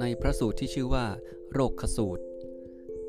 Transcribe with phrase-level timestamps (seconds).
[0.00, 1.06] ในพระสูตรที่ชื่อว่า
[1.52, 2.24] โรคขสูตร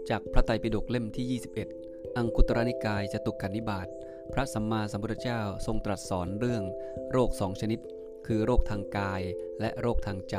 [0.10, 1.40] จากพระไตรปิฎกเล่มที่
[1.74, 3.88] 21 อังคุตรนิกายจตุกนิบาต
[4.34, 6.64] พระสัมมาสัมพุทธเจ้าทรงตรัสสอนเรื่อง
[7.12, 7.80] โรคสองชนิด
[8.28, 9.22] คือโรคทางกาย
[9.60, 10.38] และโรคทางใจ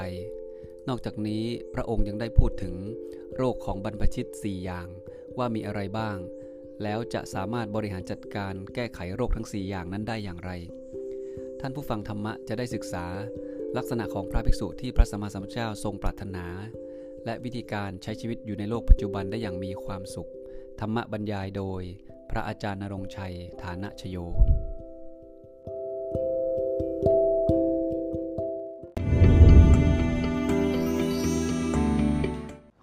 [0.89, 1.45] นอกจากนี้
[1.75, 2.75] พระองค์ยังได้พูดถึง
[3.37, 4.89] โรคของบรรพชิต 4 อย่าง
[5.39, 6.17] ว่ามีอะไรบ้าง
[6.83, 10.51] แล้วจะสามารถบริหารจัดการแก้ไขโรคทั้ง 4 อย่างนั้นได้อย่างไร
[11.61, 13.07] ท่านผู้ฟังธรรมะจะได้ศึกษา
[13.79, 16.47] ลักษณะของพระภิกษุที่พระสัมมาสัมพุทธเจ้าทรงปรารถนา
[17.25, 20.31] และวิธีการใช้ชีวิตอยู่ในโลกปัจจุบันได้อย่างมีความสุข
[20.81, 21.83] ธรรมบรรยายโดย
[22.31, 24.17] พระอาจารย์นรงชัย ฐานะชโย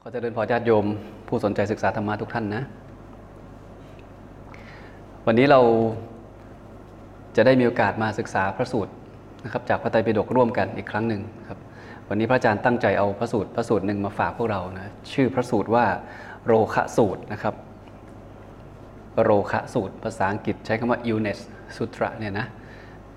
[0.02, 0.86] ขอเจริญพรญาติโยม
[1.28, 2.62] ผู้สนใจศึกษาธรรมะทุกท่านนะ
[5.26, 5.62] วันนี้เรา
[7.36, 8.94] จะได้มีโอกาสมาศึกษาพระสูตร
[9.44, 11.60] นะครับจากพระไตรปิฎกร่วมกันอีกครั้งหนึ่งครับ
[12.09, 15.86] วันนี้พระอาจารย์ตั้งใจเอาพระสูตรพระสูตรหนึ่งมาฝากพวกเรานะชื่อพระสูตรว่า
[16.46, 17.56] โรคะสูตรนะครับ
[19.23, 21.40] โรคะสูตร ภาษาอังกฤษใช้คำว่า illness
[21.76, 22.48] sutra เนี่ยนะ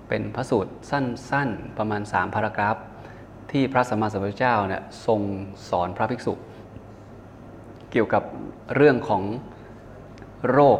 [0.07, 2.77] เป็นพระสูตรสั้นๆประมาณ 3 พารากราฟ
[3.51, 5.21] ที่พระสัมมาสัมพุทธเจ้าเนี่ยทรง
[5.69, 6.33] สอนพระภิกษุ
[7.91, 8.23] เกี่ยวกับ
[8.75, 9.23] เรื่องของ
[10.51, 10.79] โรค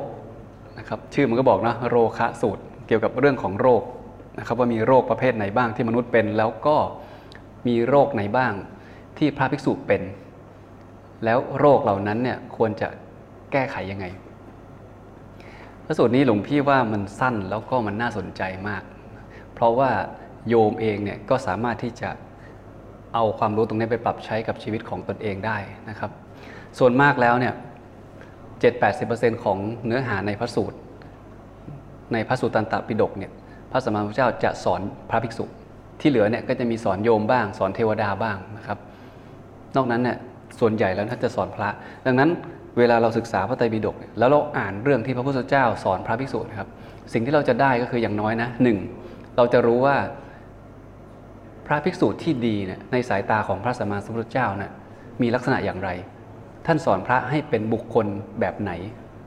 [0.80, 3.82] นะครับชื่อมันก็บอกนะโรคะสูตร เกี่ยวกับเรื่องของโรค
[4.38, 6.78] นะครับว่ามีโรคประเภทไหนบ้างที่มนุษย์เป็น แล้วก็
[7.68, 8.54] มีโรคไหนบ้าง
[9.18, 10.02] ที่พระภิกษุเป็น
[11.26, 12.88] แล้วโรคเหล่านั้นเนี่ยควรจะ
[13.52, 14.06] แก้ไขยังไง
[15.86, 18.84] พระสูตรนี้หลวงพี่ว่ามันสั้นแล้วก็มันน่าสนใจมาก
[19.54, 19.92] เพราะว่า
[20.50, 22.10] โยมเองเนี่ยก็สามารถที่จะ
[23.14, 25.58] เอาความรู้ตรงนี้ไปปรับใช้กับชีวิตของตนเองได้
[25.90, 26.12] นะครับ
[26.80, 27.54] ส่วนมากแล้วเนี่ย
[28.68, 30.78] 7-80%ของเนื้อหาในพระสูตร
[32.14, 33.32] ในพระสูตรตันตปิฎกเนี่ย
[33.74, 35.46] พระสัมมาสัมพุทธเจ้าจะสอนพระภิกษุ
[36.02, 38.78] ที่เหลือเนี่ยก็จะมีสอนโยมบ้าง สอนเทวดาบ้างนะครับ
[39.76, 40.18] นอกนั้นเนี่ย
[40.60, 41.70] ส่วนใหญ่แล้วท่านจะสอนพระ
[42.06, 42.30] ดังนั้น
[42.78, 46.68] เวลาเราศึกษาพระไตรปิฎกแล้วเราอ่านเรื่องที่พระพุทธเจ้าสอนพระภิกษุนะครับ
[47.14, 48.78] สิ่งที่เราจะได้ก็คืออย่างน้อยนะหนึ่ง
[49.38, 49.96] เราจะรู้ว่า
[51.68, 54.72] พระภิกษุที่ดีเนี่ยในสายตาของพระสัมมาสัมพุทธเจ้านะ่ย
[55.22, 55.90] มีลักษณะอย่างไร
[56.66, 58.06] ท่านสอนพระให้เป็นบุคคล
[58.40, 58.72] แบบไหน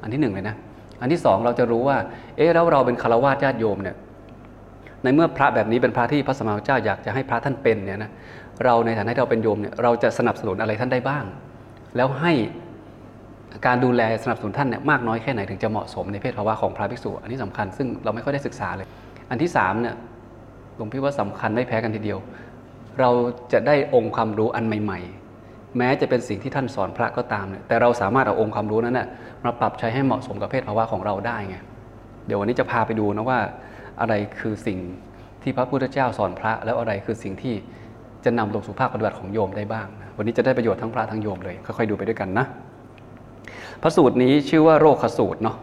[0.03, 0.57] อันที่หนึ่งเลยนะ
[1.01, 1.97] อันที่สองเราจะรู้ว่า
[2.37, 3.97] เอ๊ะแล้วเราเป็นคารวะญาติโยมเนี่ย
[5.07, 8.11] ในเมื่อพระแบบนี้เป็นพระที่พระสมมาเจ้าอยากจะให้พระท่านเป็นเนี่ยนะ
[8.65, 11.25] เราในฐานะที่เราเป็นโยมเนี่ยเราจะสนับสนุนอะไรท่านได้บ้าง
[11.97, 12.33] แล้วให้
[13.67, 18.89] การดูแลสนับสนุนท่านเนี่ยมากน้อยแค่ไหนถึงจะเหมาะสมในเพศภาวะของพระภิกษุ อันนี้สำคัญซึ่งเราไม่ค่อยได้ศึกษาเลย
[19.31, 19.95] อันที่สามเนี่ย
[20.77, 22.19] หลวงพี่ว่าสำคัญไม่แพ้กันทีเดียว
[23.01, 23.11] เรา
[23.53, 25.01] จะได้องค์ความรู้อันใหม่
[25.39, 29.07] ๆ แม้จะเป็นสิ่งที่ท่านสอนพระก็ตามเนี่ยแต่เราสามารถเอาองค์ความรู้นั้นน่ะ
[29.45, 31.57] มาปรับใช้ให้เหมาะสมกับเพศภาวะของเราได้ไง
[32.27, 33.39] เดี๋ยววันนี้จะพาไปดูนะว่า
[34.01, 34.79] อะไรคือสิ่ง
[35.43, 37.55] ที่พระพุทธเจ้าสอนพระ แล้วอะไรคือสิ่งที่
[38.25, 39.87] จะนำลงสู่ภาคปฏิบัติของโยมได้บ้าง
[40.17, 42.47] วันนี้จะได้ประโยชน์ทั้งพระทั้งโยมเลย ค่อยๆดูไปด้วยกันนะ
[43.83, 45.57] พระสูตรนี้ชื่อว่าโรคสูตรเนาะ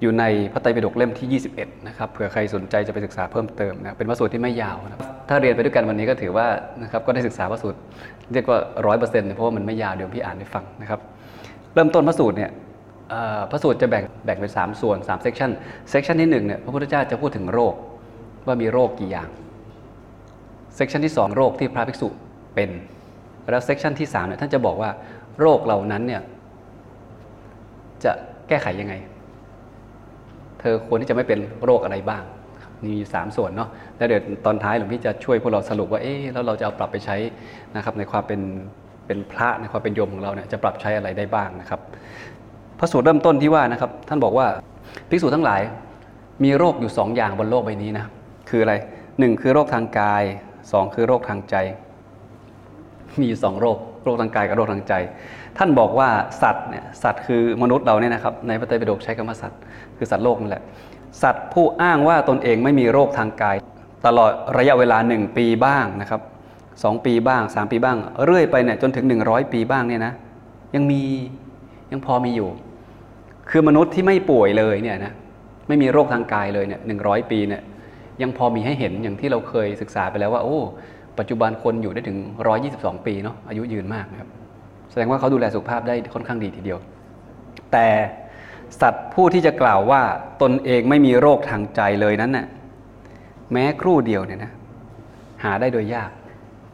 [0.00, 4.98] อยู่ในพระไตรปิฎกเล่มที่ 21 นะครับ เผื่อใครสนใจจะไปศึกษาเพิ่มเติมนะ เป็นพระสูตรที่ไม่ยาวนะ
[5.28, 6.46] ถ้าเรียนไปด้วยกันวันนี้ก็ถือว่า
[6.82, 7.78] นะครับ ก็ได้ศึกษาพระสูตร
[8.32, 11.00] เรียกว่าร้อยเปอร์เซ็นต์เพราะว่ามันไม่ยาวเดี๋ยวพี่อ่านให้ฟังนะครับ
[11.74, 12.50] เริ่มต้นพระสูตรเนี่ย
[13.50, 17.74] พระสูตรจะแบ่งแบ่งเป็น 3 ส่วน3 section section ที่1เนี่ยพระพุทธเจ้าจะพูดถึงโรค
[18.46, 19.28] ว่ามีโรคกี่อย่าง
[20.76, 22.08] section ที่ 2 โรคที่พระภิกษุ
[22.54, 22.70] เป็น
[23.50, 24.90] แล้ว section ที่3เนี่ยท่านจะบอกว่า
[25.40, 26.22] โรคเหล่านั้นเนี่ย
[28.04, 28.12] จะ
[28.48, 28.94] แก้ไขยังไง
[30.60, 32.22] เธอควรที่จะไม่เป็นโรคอะไรบ้าง
[32.84, 37.16] มีสามส่วนเนาะแล้วเดี๋ยวตอนท้ายหลวงพี่จะช่วยพวกเราสรุปว่าเอ๊ะแล้วเราจะเอาปรับไปใช้
[37.76, 38.40] นะครับในความเป็น
[39.06, 41.80] เป็นพระในความเป็นโยมของเราเนี่ยจะปรับใช้อะไรได้บ้างนะครับ
[42.78, 44.46] พระสูตรเริ่มต้นที่ว่านะครับ ท่านบอกว่า
[45.08, 45.60] ภิกษุทั้งหลาย
[46.44, 48.06] มีโรคอยู่สองอย่างบนโลกใบนี้นะ
[48.48, 48.74] คืออะไร
[49.18, 50.22] หนึ่งคือโรคทางกาย
[50.72, 51.56] สองคือโรคทางใจ
[53.18, 54.94] มีอยู่สองโรค โรคทางกายกับโรคทางใจ
[55.58, 56.08] ท่านบอกว่า
[56.42, 59.58] สัตว์เนี่ยสัตว์คือมนุษย์เราเนี่ยนะครับในพระไตรปิฎกใช้คำว่าสัตว์
[59.96, 60.62] คือสัตว์โลกนั่นแหละ
[61.22, 63.56] สัตว์ผู้อ้างว่าตนเองไม่มีโรคทางกาย
[64.06, 66.20] ตลอดระยะเวลาหนึ่งปีบ้างนะครับ
[66.82, 70.12] สองปีบ้างสามปีบ้าง เรื่อยไปเนี่ยจนถึงหนึ่งร้อยปีบ้างเนี่ยนะ
[70.74, 71.00] ยังมี
[71.92, 72.48] ยังพอมีอยู่
[73.50, 75.12] คือมนุษย์ที่ไม่ป่วยเลยเนี่ยนะ
[75.68, 77.62] ไม่มีโรคทางกายเลยเนี่ยหนึ่งร้อยปีเนี่ย
[78.22, 80.58] ยังพอมีให้เห็นอย่างที่เราเคยศึกษาไปแล้วว่า โอ้
[81.18, 82.18] ปัจจุบันคนอยู่ได้ถึง
[82.62, 84.28] 122 ปีเนาะอายุยืนมากนะครับ
[84.90, 86.78] แสดงว่าเขาดูแลสุขภาพได้ค่อนข้างดีทีเดียว
[87.72, 87.88] แต่
[88.80, 90.02] สัตว์ผู้ที่จะกล่าวว่า
[90.42, 92.46] ตนเองไม่มีโรคทางใจเลยนั้นน่ะ
[93.52, 94.52] แม้ครู่เดียวเนี่ยนะ
[95.44, 96.10] หาได้โดยยาก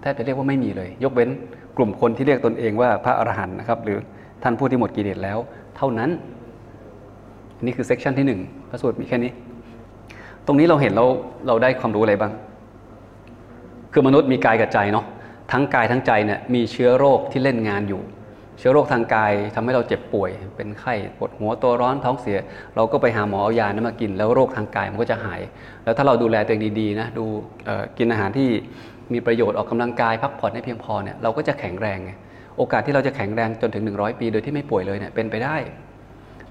[0.00, 1.30] แทบจะเรียกว่าไม่มีเลย ยกเว้น
[1.76, 3.98] กลุ่มคนที่เรียกตนเองว่าพระอรหันต์นะครับ หรือ
[4.42, 5.38] ท่านผู้ที่หมดกิเลสแล้ว
[5.76, 6.10] เท่านั้น
[7.64, 8.40] นี่คือเซกชันที่หนึ่ง
[8.70, 9.32] พระสูตรมีแค่นี้
[10.46, 11.06] ตรงนี้เราเห็นเรา
[11.46, 12.32] เราได้ความรู้อะไรบ้าง
[13.92, 15.04] คือมนุษย์มีกายกับใจเนาะ
[15.52, 18.00] ทั้งกายทั้งใจเนี่ยมีเชื้อโรคที่เล่นงานอยู่
[18.58, 22.38] เชื้อโรคทางกายทำให้เราเจ็บป่วย เป็นไข้ปวดหัวตัวร้อนท้องเสีย
[22.76, 25.40] เราก็ไปหาหมอเอายานั้นมากิน แล้วโรคทางกายมันก็จะหาย
[25.84, 27.24] แล้วถ้าเราดูแลตัวเองดีๆนะดู
[27.98, 28.48] กินอาหารที่
[29.12, 32.12] มีประโยชน์ออกกำลังกายพักผ่อนให้เพียงพอเนี่ยเราก็จะแข็งแรงไง
[32.58, 35.56] โอกาสที่เราจะแข็งแรงจนถึง 100 ปี โดยที่ไม่ป่วยเลยเนี่ยเป็นไปได้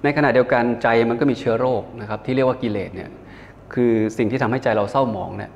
[0.04, 3.10] ในขณะเดียวกันใจมันก็มีเชื้อโรคนะครับที่เรียกว่ากิเลสเนี่ย
[3.74, 5.50] คือสิ่งที่ทำให้ใจเราเศร้าหมองเนี่ย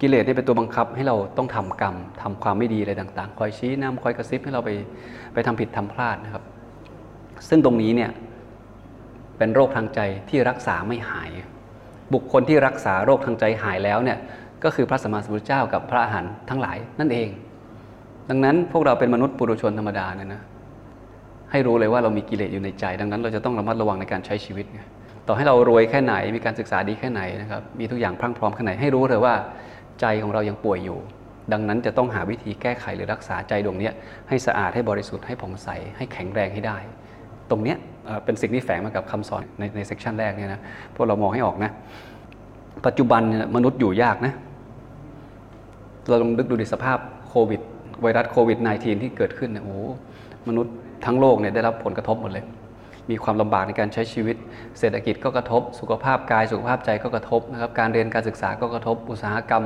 [0.00, 4.70] กิเลสเนี่ยเป็นตัวบังคับให้เราต้องทำกรรมทำความไม่ดีอะไรต่าง ๆ คอยชี้นำคอยกระซิบให้เราไป
[5.34, 6.42] ไปทำผิดทำพลาดนะครับ
[7.48, 8.10] ซึ่งตรงนี้เนี่ย
[9.38, 11.30] เป็นโรคทางใจที่รักษาไม่หาย
[12.14, 14.18] บุคคลที่รักษาโรคทางใจหายแล้วเนี่ย
[14.64, 17.28] ก็คือพระสัมมาสัมพุทธเจ้ากับพระอรหันต์ทั้งหลายนั่นเอง
[18.30, 20.42] ดังนั้นพวกเราเป็นมนุษย์ปุถุชนธรรมดาเนี่ยนะ
[21.50, 24.80] ให้รู้เลยว่าเรามีกิเลสอยู่ในใจ ดังนั้นเราจะต้องระมัดระวังในการใช้ชีวิตไง
[25.26, 29.34] ต่อให้เรารวยแค่ไหนมีการศึกษาดีแค่ไหนนะครับมีทุกอย่างพรั่งพร้อมแค่ไหนให้รู้เลยว่า
[30.00, 30.98] ใจของเรายังป่วยอยู่
[31.52, 33.90] ดังนั้นจะต้องหาวิธีแก้ไขหรือรักษาใจดวงนี้
[34.28, 36.76] ให้สะอาดให้บริสุทธิ์ให้ผ่องใสให้แข็งแรงให้ได้
[37.50, 37.78] ตรงเนี้ย
[38.24, 40.60] เป็นสิ่งที่แฝงมากับคำสอนในในเซกชันแรกเนี่ยนะ
[40.94, 41.70] พวกเรามองให้ออกนะ
[42.86, 43.22] ปัจจุบัน
[43.56, 44.32] มนุษย์อยู่ยากนะ
[46.08, 46.98] เราลองนึกดูดิสภาพ
[47.28, 47.60] โควิด
[48.04, 49.80] ไวรัสโควิด -19 ที่เกิดขึ้นเนี่ยโอ้โห
[50.48, 50.74] มนุษย์
[51.04, 52.44] ทั้งโลกเนี่ยได้รับผลกระทบหมดเลย
[53.10, 54.36] มีความลำบากในการใช้ชีวิต
[54.78, 59.64] เศรษฐกิจก็กระทบ สุขภาพกาย สุขภาพใจก็กระทบนะครับ การเรียนการศึกษาก็กระทบ อุตสาหกรรม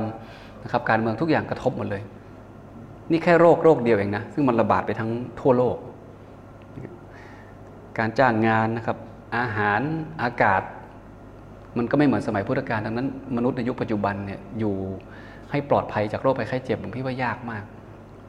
[0.63, 2.01] นะครับ การเมืองทุกอย่างกระทบหมดเลย
[3.11, 5.09] นี่แค่โรคโรคเดียวเองนะ ซึ่งมันระบาดไปทั้ง
[5.39, 5.77] ทั่วโลก
[7.99, 8.97] การจ้างงานนะครับ
[9.37, 9.81] อาหาร
[10.23, 10.61] อากาศ
[11.77, 13.07] มันก็ไม่เหมือนสมัยพุทธกาล ดังนั้น
[13.37, 14.75] มนุษย์ในยุคปัจจุบันเนี่ยอยู่
[15.51, 17.63] ให้ปลอดภัยจากโรคภัยไข้เจ็บผมพี่ว่ายากมาก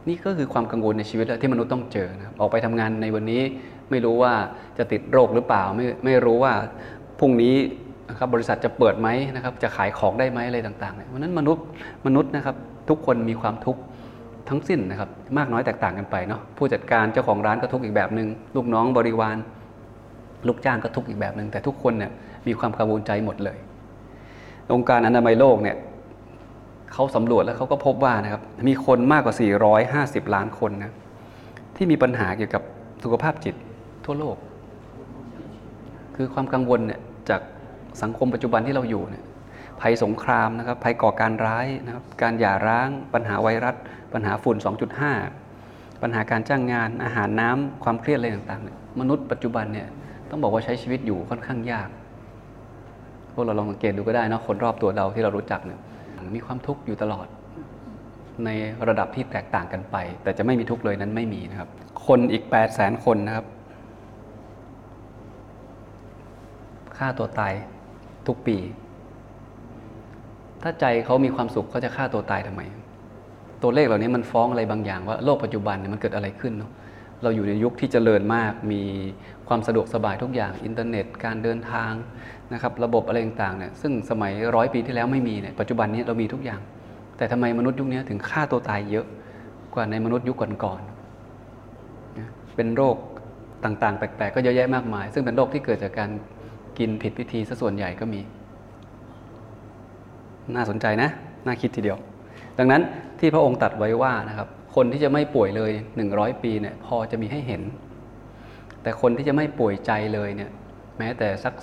[0.09, 3.43] นี่ก็คือความกังวลในชีวิตที่มนุษย์ต้องเจอนะครับออกไปทำงานในวันนี้
[3.91, 4.33] ไม่รู้ว่า
[4.79, 6.53] จะติดโรคหรือเปล่า ไม่ไม่รู้ว่า
[7.19, 7.57] พรุ่งนี้
[8.09, 11.65] นะครับบริษัทจะเปิดไหมนะครับจะขายของได้ไหมอะไรต่างๆเนี่ยวันนั้นมนุษย์
[12.07, 12.57] มนุษย์นะครับ
[12.89, 13.81] ทุกคนมีความทุกข์
[14.49, 19.37] ทั้งสิ้นนะครับมากน้อยแตกต่างกันไปเนาะผู้จัดการเจ้าของร้านก็ทุกข์อีกแบบหนึ่งลูกน้องบริวาร
[20.49, 22.11] ลูกจ้างก็ทุกข์อีกแบบหนึ่งแต่ทุกคนเนี่ย
[22.47, 23.59] มีความกังวลใจหมดเลย
[24.75, 25.77] องค์การอนามัยโลกเนี่ย
[26.93, 29.35] เขาสำรวจแล้วเขาก็พบว่านะครับมีคนมากกว่า
[30.25, 30.93] 450 ล้านคนนะ
[31.77, 32.63] ที่มีปัญหาเกี่ยวกับ
[33.03, 33.55] สุขภาพจิต
[34.05, 34.37] ทั่วโลก
[36.17, 37.01] คือความกังวลเนี่ย
[37.31, 37.41] จาก
[38.03, 39.25] สังคมปัจจุบันที่เราอยู่เนี่ย
[39.81, 43.75] ภัยสงครามนะครับภัยก่อการร้ายนะครับการหย่าร้าง ปัญหาไวรัส
[44.13, 44.57] ปัญหาฝุ่น
[45.31, 49.89] 2.5 ปัญหาการจ้างงาน อาหารน้ำความเครียดอะไรต่างๆเนี่ยมนุษย์ปัจจุบันเนี่ย
[50.31, 51.89] ต้องบอกว่าใช้ชีวิตอยู่ค่อนข้างยาก
[53.33, 55.81] พวกเราลองสังเกตดูก็ได้นะคนรอบตัวเราที่เรารู้จักเนี่ย
[56.37, 57.27] มีความทุกข์อยู่ตลอด
[58.45, 58.51] ใน
[58.89, 61.69] ระดับที่แตกต่างกันไป แต่จะไม่มีทุกข์เลยนั้นไม่มีนะครับ
[62.07, 63.47] คนอีก8 0 0แสนคนนะครับ
[66.97, 67.53] ฆ่าตัวตาย
[68.27, 68.57] ทุกปี
[70.63, 72.63] ถ้าใจเขามีความสุขเขาจะฆ่าตัวตายทำไม
[73.63, 76.71] ตัวเลขเหล่านี้มันฟ้องอะไรบางอย่างว่าโลกปัจจุบันเนี่ยมันเกิดอะไรขึ้นเนาะ
[77.23, 78.83] เราอยู่ในยุคที่เจริญมาก มี
[79.49, 81.93] ความสะดวกสบายทุกอย่าง อินเทอร์เน็ต การเดินทาง
[82.53, 86.61] นะครับ ระบบอะไรต่างๆ เนี่ย ซึ่งสมัยร้อยปีที่แล้วไม่มีเนี่ย ปัจจุบันนี้เรามีทุกอย่าง
[87.17, 89.07] แต่ทำไมมนุษย์ยุคนี้ถึงฆ่าตัวตายเยอะ
[89.75, 92.97] กว่าในมนุษย์ยุคก่อนๆนะเป็นโรค
[93.65, 96.11] ต่างๆ แปลกๆ ก็เยอะแยะมากมาย ซึ่งเป็นโรคที่เกิดจากการ
[96.79, 98.21] กินผิดวิธีซะส่วนใหญ่ก็มี
[100.55, 101.11] น่าสนใจนะ
[101.47, 101.99] น่าคิดทีเดียว
[102.59, 102.83] ดังนั้น
[103.19, 105.73] ที่พระองค์ตัดไว้ว่านะครับ คนที่จะไม่ป่วยเลย
[106.07, 107.63] 100 ปีเนี่ยพอจะมีให้เห็น
[108.83, 110.51] แต่คนที่จะไม่ป่วยใจเลยเนี่ย
[110.99, 111.55] แม้แต่สัก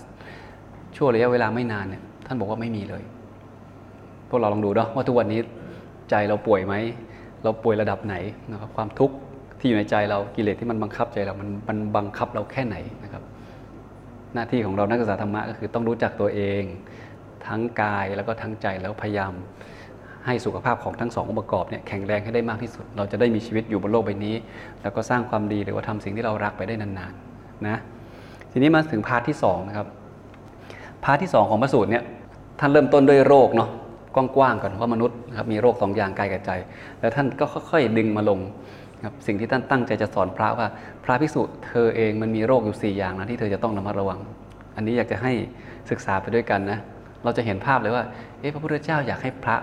[0.96, 3.04] ช่วงระยะเวลาไม่นานเนี่ยท่านบอกว่าไม่มีเลย
[4.30, 5.40] พวกเราลองดูเนาะว่าทุกวันนี้
[6.10, 6.76] ใจเราป่วยไหม
[7.44, 8.16] เราป่วยระดับไหน
[8.52, 9.16] นะครับความทุกข์
[9.60, 13.24] ที่อยู่ในใจเรากิเลสที่มันบังคับใจเรามันมันบังคับเราแค่ไหนนะครับ
[14.34, 16.64] หน้าที่ของเรานักศึกษาธรรมะก็คือต้องรู้จักตัวเอง
[17.48, 19.34] ทั้งกายแล้วก็ทั้งใจแล้วพยายาม
[20.26, 24.36] ให้สุขภาพของทั้งสององค์ประกอบเนี่ยแข็งแรงให้ได้มากที่สุด เราจะได้มีชีวิตอยู่บนโลกใบนี้
[24.82, 27.78] แล้วก็สร้างความดีหรือว่าทำสิ่งที่เรารักไปได้นานๆนะ
[28.52, 29.88] ทีนี้มาถึง part ที่สองนะครับ
[31.04, 32.04] part ที่สองของพระสูตรเนี่ย
[32.60, 33.70] ท่านเริ่มต้นด้วยโรคเนาะ
[34.16, 36.52] กว้างๆก่อนว่ามนุษย์นะครับมีโรคสองอย่างกายกับใจ
[37.00, 38.40] แล้วท่านก็ค่อยๆดึงมาลง
[39.06, 40.68] ครับสิ่งที่ท่านตั้งใจจะสอนพระว่า
[41.04, 44.20] พระภิกษุเธอเองมันมีโรคอยู่ 4 อย่างนะที่เธอจะต้องระมัดระวัง
[44.76, 45.32] อันนี้อยากจะให้
[45.90, 46.80] ศึกษาไปด้วยกันนะ
[47.24, 48.04] เราจะเห็นภาพเลยว่า
[48.40, 49.56] เอ๊ะพระพุทธเจ้าอยากให้พระ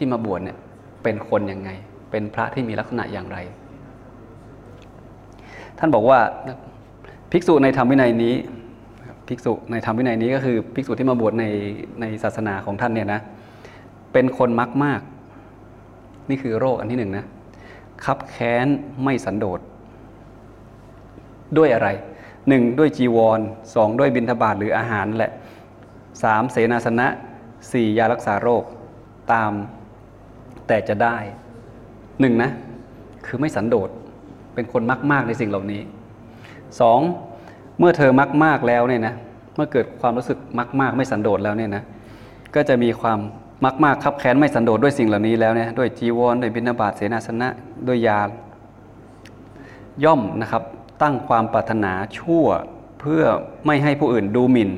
[0.00, 0.56] ที่มาบวชเนี่ย
[1.02, 1.70] เป็นคนยังไง
[2.10, 3.38] เป็นพระที่มีลักษณะอย่างไร
[5.78, 6.18] ท่านบอกว่า
[7.32, 8.34] ภิกษุในธรรมวินัยนี้
[9.28, 11.44] ภิกษุในธรรมวินัยนี้ก็คือภิกษุที่มาบวชใน
[12.00, 13.20] ในศาสนาของท่านเนี่ยนะ
[14.12, 15.00] เป็นคนมักมาก
[16.30, 17.24] นี่คือโรคอันที่หนึ่งนะ
[18.04, 18.66] คับแค้น
[19.02, 19.60] ไม่สันโดษ
[21.56, 21.88] ด้วยอะไร
[22.48, 23.40] หนึ่งด้วยจีวร
[23.74, 25.32] สองด้วยบิณฑบาตหรืออาหารแหละ
[26.22, 27.06] สามเสนาสนะ
[27.72, 28.64] สี่ยารักษาโรค
[29.32, 29.52] ตาม
[30.70, 31.16] แต่จะได้
[32.20, 32.50] หนึ่งนะ
[33.26, 33.88] คือไม่สันโดษ
[34.54, 35.82] เป็นคนมากๆในสิ่งเหล่านี้
[36.80, 37.00] สอง
[37.78, 38.10] เมื่อเธอ
[38.44, 39.14] มากๆแล้วเนี่ยนะ
[39.56, 40.38] เมื่อเกิดความรู้สึก
[40.80, 41.82] มากๆไม่สันโดษแล้วเนี่ยนะ
[42.54, 43.18] ก็จะมีความ
[43.84, 47.48] มากๆคับแค้นไม่สันโดษด้วยสิ่งเหล่านี้แล้วเนี่ยด้วยจีวรด้วยบิณฑบาตเสนาสนะ
[47.88, 48.20] ด้วยยา
[50.04, 50.62] ย่อมนะครับ
[51.02, 52.46] ตั้งความปรารถนาชั่ว
[53.00, 53.22] เพื่อ
[53.66, 54.70] ไม่ให้ผู้อื่นดูหมิ่น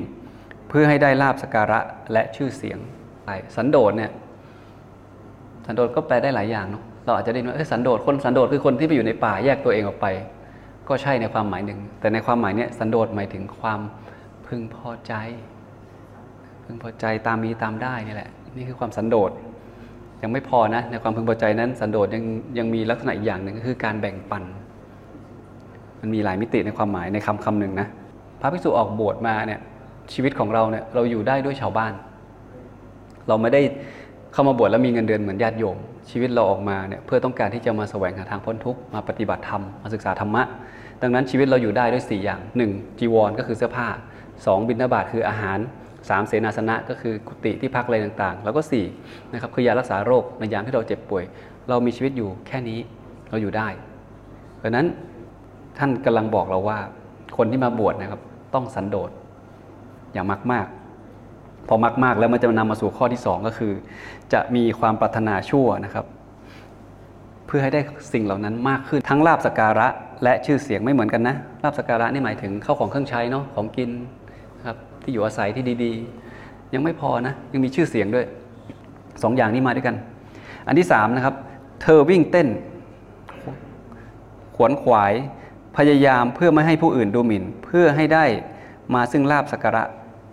[0.69, 1.79] เพื่อให้ได้ลาบสการะ
[2.13, 2.79] และชื่อเสียง
[3.25, 4.11] ไปสันโดษเนี่ย
[5.65, 10.07] สันโดษก็แปลได้หลายอย่างเนาะเราอาจจะได้ยินว่าเอ้ยสันโดษคนสันโดษคือคนที่ไปอยู่ในป่าแยกตัวเองออกไป
[10.89, 13.79] ก็ใช่ในความหมายหนึ่ง แต่ในความหมายเนี้ยสันโดษหมายถึงความ
[14.47, 15.13] พึงพอใจ
[16.65, 19.31] พึงพอใจตามมีตามได้นี่แหละ นี่คือความสันโดษ
[20.21, 22.23] ยังไม่พอนะในความพึงพอใจนั้น สันโดษยัง
[22.57, 24.43] ยังมีลักษณะอีกอย่างหนึ่งก็คือการแบ่งปัน
[25.99, 27.87] มันมีหลายมิติในความหมายในคำคำหนึ่งนะ
[28.41, 29.59] พระภิกษุออกบวชมาเนี่ย
[30.13, 31.93] ชีวิตของเราเนี่ยเราอยู่ได้ด้วยชาวบ้าน
[33.27, 33.61] เราไม่ได้
[34.33, 35.77] เข้ามาบวชแล้วมีเงินเดือนเหมือนญาติโยม
[36.09, 40.43] ชีวิตเราออกมาเนี่ยเพื่อต้องการที่จะมาแสวงหาทางพ้นทุกข์มาปฏิบัติธรรมมาศึกษาธรรมะ
[41.01, 42.99] ดังนั้นชีวิตเราอยู่ได้ด้วย 4 อย่าง 1.
[42.99, 43.87] จีวรก็คือเสื้อผ้า
[44.27, 44.67] 2.
[44.67, 45.57] บิณฑบาตคืออาหาร
[45.93, 46.27] 3.
[46.27, 48.61] เสนาสนะก็คือกุฏิที่พักอะไรต่างๆ แล้วก็
[48.97, 51.23] 4นะครับคือยารักษาโรคในยามที่เราเจ็บป่วย
[51.69, 52.79] เรามีชีวิตอยู่แค่นี้
[53.29, 53.67] เราอยู่ได้
[54.57, 54.87] เพราะนั้น
[55.77, 56.79] ท่านกำลังบอกเราว่า
[57.37, 58.21] คนที่มาบวชนะครับ
[58.53, 59.09] ต้องสันโดษ
[60.13, 60.82] อย่างมากๆ
[61.67, 63.73] พอมากๆแล้วมันจะนำมาสู่ข้อที่สองก็คือ
[64.33, 66.05] จะมีความปรารถนาชั่วนะครับ
[67.47, 67.81] เพื่อให้ได้
[68.13, 69.87] สิ่งเหล่านั้นมากขึ้นทั้งลาบสกการะ
[70.23, 73.89] และชื่อเสียงไม่เหมือนกันนะลาบสกการะนี่หมายถึงเข้าของเครื่องใช้เนาะของกิน
[74.67, 78.25] ครับที่อยู่อาศัยที่ดีๆ ยังไม่พอนะยังมีชื่อเสียงด้วย
[79.23, 79.95] สองอย่างนี้มาด้วยกัน
[80.67, 81.35] อันที่สามนะครับ
[81.81, 82.47] เธอวิ่งเต้น
[84.55, 85.13] ขวนขวาย
[85.77, 88.25] พยายามเพื่อไม่ให้ผู้อื่นดูหมิ่น เพื่อให้ได้
[88.93, 89.83] มาซึ่งลาบสักการะ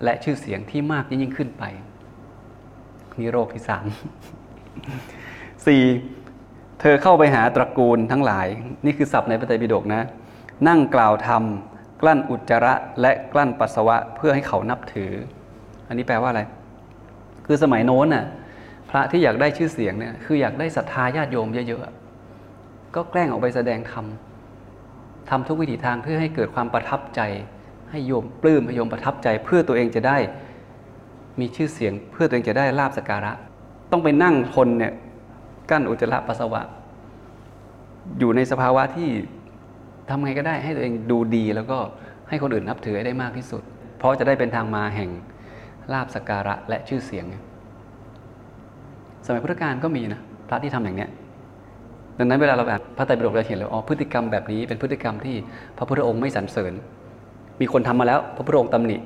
[0.05, 1.65] และชื่อเสียงที่มากยิ่งขึ้นไป
[3.21, 3.85] นี่โรคที่สาม
[5.67, 5.83] สี่
[6.81, 8.47] เธอเข้าไปหาตระกูลทั้งหลาย
[8.85, 10.03] นี่คือศัพท์ในพระไตรปิฎกนะ
[10.69, 11.43] นั่งกล่าวธรรม
[12.01, 15.13] กลั้นอุจจาระและกลั้นปัสสาวะเพื่อให้เขานับถือ
[15.89, 16.43] อันนี้แปลว่าอะไร
[17.47, 18.25] คือสมัยโน้นน่ะ
[18.91, 24.05] พระที่อยากได้ชื่อเสียงเนี่ยคืออยากได้ศรัทธาญาติโยมเยอะๆก็แกล้งออกไปแสดงธรรม
[25.31, 27.21] ทำทุกวิถีทางเพื่อให้เกิดความประทับใจ
[27.91, 30.19] ให้โยมปลื้มให้โยมประทับใจ เพื่อตัวเองจะได้
[31.41, 33.33] มีชื่อเสียง เพื่อตัวเองจะได้ลาบสการะ
[33.93, 34.93] ต้องไปนั่งทนเนี่ย
[35.71, 36.63] กั้นอุจจาระปัสสาวะ
[38.19, 39.09] อยู่ในสภาวะที่
[40.09, 41.79] ทำไงก็ได้ให้ตัวเองดูดีแล้วก็
[42.29, 43.63] ให้คนอื่นนับถือได้มากที่สุด
[43.99, 45.11] เพราะจะได้เป็นทางมาแห่ง
[45.93, 47.27] ลาบสการะและชื่อเสียง
[49.27, 51.11] สมัยพุทธกาลก็มีนะพระที่ทำอย่างเนี้ย
[52.19, 55.37] ดังนั้นเวลาเราอ่านพระไตรปิฎกเราเห็นเลยอ๋อพฤติกรรมแบบนี้เป็นพฤติกรรมที่
[55.77, 56.73] พระพุทธองค์ไม่สรรเสริญ
[57.61, 58.97] มีคนทำมาแล้วพระพุทธองค์ตำหนิ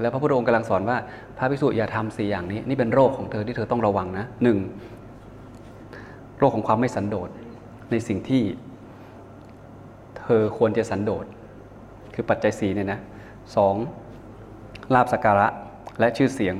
[0.00, 0.96] แล้วพระพุทธองค์กำลังสอนว่า
[1.38, 4.58] พระภิกษุอย่าทำสี่อย่างนี้ นี่เป็นโรคของเธอที่เธอต้องระวังนะหนึ่ง
[6.38, 7.28] โรคของความไม่สันโดษ
[7.90, 8.42] ในสิ่งที่
[10.18, 11.24] เธอควรจะสันโดษ
[12.14, 13.00] คือปัจจัยสีเนี่ยนะ
[13.56, 13.74] สอง
[14.94, 15.48] ลาบสักการะ
[16.00, 16.56] และชื่อเสียง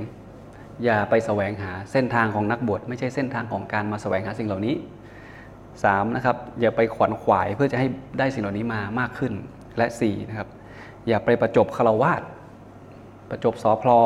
[0.84, 4.74] อย่าไปแสวงหาเส้นทางของนักบวชไม่ใช่เส้นทางของการมาแสวงหาสิ่งเหล่านี้
[5.84, 7.86] สามนะครับอย่าไปขวนขวายเพื่อจะให้
[8.18, 9.32] ได้สิ่งเหล่านี้มามากขึ้น
[9.78, 10.48] และสี่นะครับ
[11.08, 12.22] อย่าไปประจบคารวาส
[13.30, 13.98] ประจบสอพลอ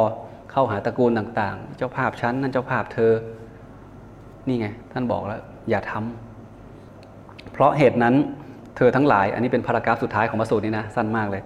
[0.50, 3.12] เข้าหาตระกูลต่างๆ เจ้าภาพชั้นนั่นเจ้าภาพเธอ
[4.48, 8.14] นี่ไง ท่านบอกแล้ว อย่าทำเพราะเหตุนั้น
[8.76, 11.42] เธอทั้งหลาย อันนี้เป็นพารากราฟสุดท้ายของพระสูตรนี้นะสั้นมากเลย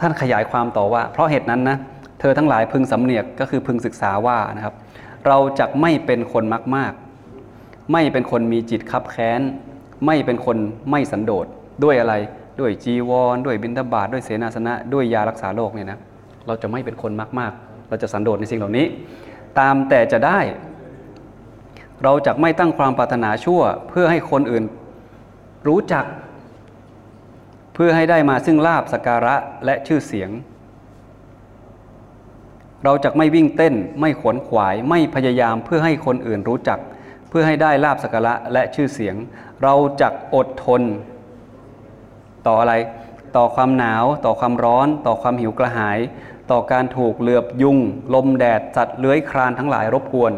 [0.00, 1.76] ท่านขยายความต่อว่า เพราะเหตุนั้นนะ
[2.20, 4.74] เธอทั้งหลายพึงสำเนียกก็คือพึงศึกษาว่านะครับ
[5.26, 6.44] เราจะไม่เป็นคน
[6.76, 9.40] มากๆ ไม่เป็นคนมีจิตคับแค้น
[10.06, 10.56] ไม่เป็นคน
[10.90, 11.46] ไม่สันโดษ
[11.84, 12.14] ด้วยอะไร
[12.60, 15.98] ด้วยจีวร ด้วยบิณฑบาตด้วยเสนาสนะ ด้วยยารักษาโรคเนี่ยนะ
[16.46, 18.86] เราจะไม่เป็นคนมากๆ เราจะสันโดษในสิ่งเหล่านี้
[19.58, 20.40] ตามแต่จะได้
[22.04, 24.64] เราจะไม่ตั้งความปรารถนาชั่ว เพื่อให้คนอื่น
[25.68, 26.04] รู้จัก
[27.74, 29.34] เพื่อให้ได้มาซึ่งลาบสการะ
[29.64, 30.30] และชื่อเสียง
[32.84, 36.78] เราจะไม่วิ่งเต้น ไม่ขวนขวาย ไม่พยายามเพื่อให้คนอื่นรู้จัก
[37.28, 39.14] เพื่อให้ได้ลาบสการะและชื่อเสียง
[39.62, 40.82] เราจะอดทน
[42.46, 42.74] ต่ออะไร
[43.36, 45.98] ต่อความหนาว ต่อความร้อน ต่อความหิวกระหาย
[46.50, 47.78] ต่อการถูกเหลือบยุง
[48.14, 50.32] ลมแดดสัตว์เลื้อยคลานทั้งหลายรบกวน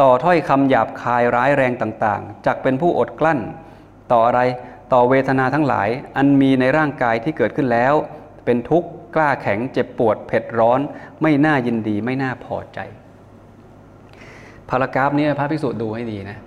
[0.00, 3.40] ต่อถ้อยคำหยาบคายร้ายแรงต่างๆจักเป็นผู้อดกลั้น
[4.12, 4.40] ต่ออะไร
[4.92, 7.94] ต่อเวทนาทั้งหลาย อันมีในร่างกายที่เกิดขึ้นแล้ว
[8.44, 10.80] เป็นทุกข์กล้าแข็งเจ็บปวดเผ็ดร้อน
[11.22, 12.78] ไม่น่ายินดีไม่น่าพอใจ
[14.68, 16.38] พารากราฟนี้พระภิกษุดูให้ดีนะ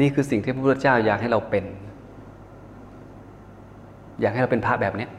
[0.00, 1.64] นี่คือสิ่งที่พระพุทธเจ้าอยากให้เราเป็น
[4.20, 5.10] อยากให้เราเป็นพระแบบเนี้ย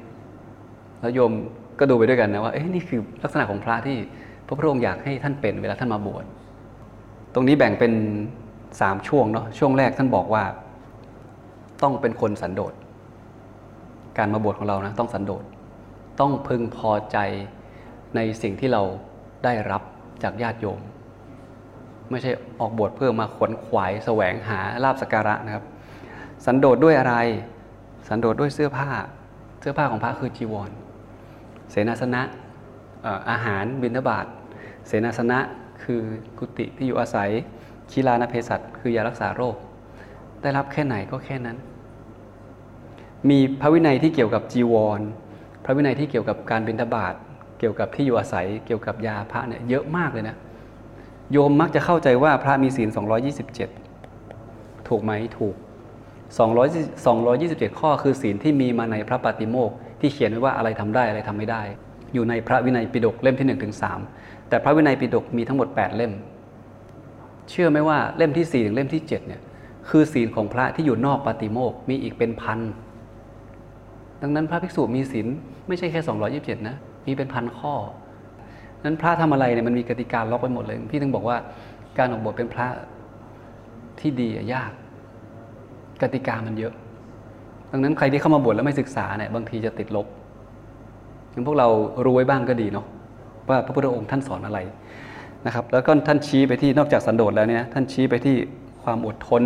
[1.01, 1.31] แล้วโยม
[1.79, 3.97] ก็ดูไปด้วยกันนะว่าเอ๊ะนี่คือลักษณะของพระที่
[4.45, 6.25] พระพุทธองค์อยากให้ท่านเป็นเวลาท่านมาบวช
[7.33, 7.93] ตรงนี้แบ่งเป็น
[8.81, 10.43] สามช่วงเนาะช่วงแรกท่านบอกว่า
[11.83, 12.73] ต้องเป็นคนสันโดษ
[14.17, 15.43] การมาบวชของเรานะต้องสันโดษ
[16.19, 17.17] ต้องพึงพอใจ
[18.15, 18.81] ในสิ่งที่เรา
[19.43, 19.81] ได้รับ
[20.23, 20.79] จากญาติโยม
[22.09, 25.63] ไม่ใช่ออกบวชเพื่อมาขวนขวายแสวงหาลาบสกการะนะครับ
[26.45, 27.15] สันโดษด้วยอะไร
[28.07, 28.89] สันโดษด้วยเสื้อผ้า
[29.61, 30.71] เสื้อผ้าของพระคือจีวร
[31.71, 32.21] เสนาสนะ
[33.03, 34.25] เอ่ออาหารบิณฑบาต
[34.87, 35.39] เสนาสนะ
[35.83, 36.01] คือ
[36.37, 37.29] กุฏิที่อยู่อาศัย
[37.91, 39.55] คีลานเภสัชคือยารักษาโรค
[40.41, 41.57] ได้รับแค่ไหนก็แค่นั้น
[43.29, 45.01] มีพระวินัยที่เกี่ยวกับจีวร
[45.65, 47.13] พระวินัยที่เกี่ยวกับการบิณฑบาต
[47.59, 50.35] เกี่ยวกับที่อยู่อาศัย เกี่ยวกับยาพระเนี่ยเยอะมากเลยนะ
[51.31, 52.89] โยมมักจะเข้าใจว่าพระมีศีล
[54.07, 55.55] 227 ถูกไหมถูก
[56.37, 56.39] 200
[57.27, 61.61] 227 ข้อคือศีลที่มีมาในพระปาติโมกข์ที่เขียนไว้ว่าอะไรทำได้อะไรทำไม่ได้
[62.13, 63.73] อยู่ในพระวินัยปิฎกเล่มที่1ถึง
[64.11, 66.13] 3แต่พระวินัยปิฎกมีทั้งหมด 8 เล่ม
[67.49, 69.41] เชื่อไหมว่าเล่มที่ 4 ถึงเล่มที่ 7 เนี่ย
[69.89, 72.59] คือศีลของพระที่อยู่นอกปาติโมกข์มีอีกเป็นพัน
[74.21, 75.27] ดังนั้นพระภิกษุมีศีล
[75.67, 76.01] ไม่ใช่แค่
[76.33, 77.73] 227 นะมีเป็นพันข้อ
[78.83, 81.37] นั้นพระทำอะไรเนี่ยมันมีกติการล็อกไว้หมดเลย พี่ถึงบอกว่า
[81.97, 82.67] การออกบวชเป็นพระ
[83.99, 84.71] ที่ดียาก
[86.01, 86.73] กติกามันเยอะ
[87.71, 90.07] ดังนั้นใครที่เข้ามาบวชแล้วไม่ศึกษาเนี่ยบางทีจะติดลบ
[91.33, 91.67] งั้นพวกเรา
[92.05, 92.85] รู้ไว้บ้างก็ดีเนาะ
[93.49, 94.59] ว่าพระพุทธองค์ท่านสอนอะไร
[95.45, 98.35] นะครับ แล้วก็ท่านชี้ไปที่นอกจากสันโดษแล้วเนี่ยท่านชี้ไปที่
[98.83, 99.43] ความอดทน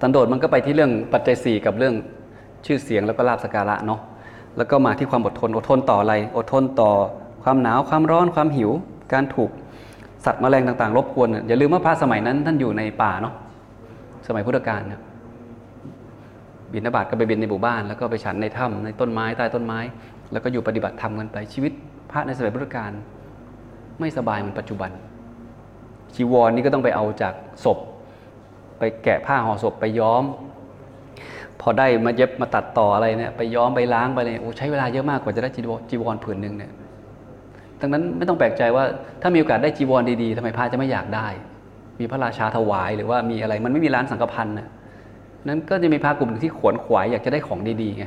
[0.00, 1.94] สันโดษมันก็ไปที่เรื่องปัจจัยสี่กับเรื่อง
[2.66, 4.00] ชื่อเสียงแล้วก็ลาบสการะเนาะ
[4.56, 6.90] แล้วก็มาที่ความอดทนอดทนต่ออะไร อดทนต่อ
[7.44, 8.70] ความหนาวความร้อนความหิว
[9.12, 9.50] การถูก
[10.24, 13.34] สัตว์แมลงต่างๆ รบกวนเนี่ยอย่าลืมว่าพระสมัยนั้นท่านอยู่ในป่าเนาะ
[14.26, 15.00] สมัยพุทธกาลเนี่ย
[16.72, 19.78] บิณฑบาตก็ไปบินในหมู่บ้าน แล้วก็ไปฉันในถ้ำในต้นไม้ใต้ต้นไม้
[20.32, 21.72] แล้วก็อยู่ปฏิบัติธรรมกันไปชีวิต
[22.10, 22.92] พระในสมัยพุทธกาล
[24.00, 24.90] ไม่สบายเหมือนปัจจุบัน
[26.14, 27.78] จีวรนี่ก็ต้องไปเอาจากศพ
[28.78, 30.24] ไปแกะผ้าห่อศพไปย้อม
[31.60, 35.50] พอได้มาเย็บมาตัดต่ออะไรเนี่ยไปย้อมไปล้างไปเลยโอ้ใช้เวลาเยอะมากกว่าจะได้
[35.90, 36.72] จีวรผืนหนึ่งเนี่ย
[37.80, 38.84] ดังนั้นไม่ต้องแปลกใจว่า
[39.22, 41.28] ถ้ามีโอกาสได้จีวรดีๆทำไมพระจะไม่อยากได้
[42.00, 44.68] มีพระราชาถวายหรือว่ามีอะไรมันไม่มีร้านสังฆพันธ์นะ
[45.48, 48.04] นั้นก็จะมีพระกลุ่มหนึ่งที่ขวนขวายอยากจะได้ของดีๆไง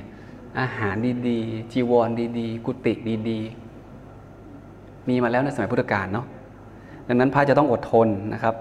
[0.59, 0.95] อาหาร
[1.29, 2.93] ดีๆ จีวรดีๆ กุฏิ
[3.29, 6.25] ดีๆ มีมาแล้วในสมัยพุทธกาลเนาะ
[7.07, 8.55] ดังนั้นพระจะต้องอดทนนะครับ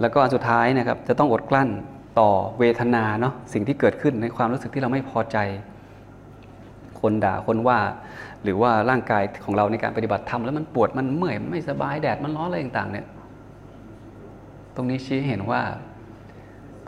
[0.00, 1.68] แล้วก็อันสุดท้ายนะครับจะต้องอดกลั้น
[2.18, 5.36] ต่อเวทนาเนาะสิ่งที่เกิดขึ้นในความรู้สึกที่เราไม่พอใจ
[7.00, 7.78] คนด่าคนว่า
[8.42, 13.06] หรือว่าร่างกายของเราในการปฏิบัติธรรมแล้วมันปวดมันเมื่อยไม่สบายแดดมันร้อนอะไรต่างๆเนี่ย
[14.74, 15.60] ตรงนี้ชี้เห็นว่า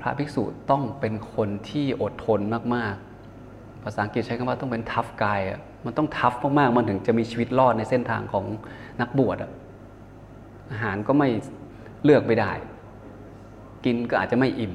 [0.05, 2.41] ระภิกษุต้องเป็นคนที่อดทน
[2.75, 8.45] มากๆ ภาษาอังกฤษใช้คำว่าต้องเป็นทัฟกายอะมันต้องทัฟมากๆ มันถึงจะมีชีวิตรอดในเส้นทางของ
[9.01, 9.51] นักบวชอะ
[10.71, 11.29] อาหารก็ไม่
[12.05, 12.53] เลือกไม่ได้
[13.85, 14.75] กินก็อาจจะไม่อิ่ม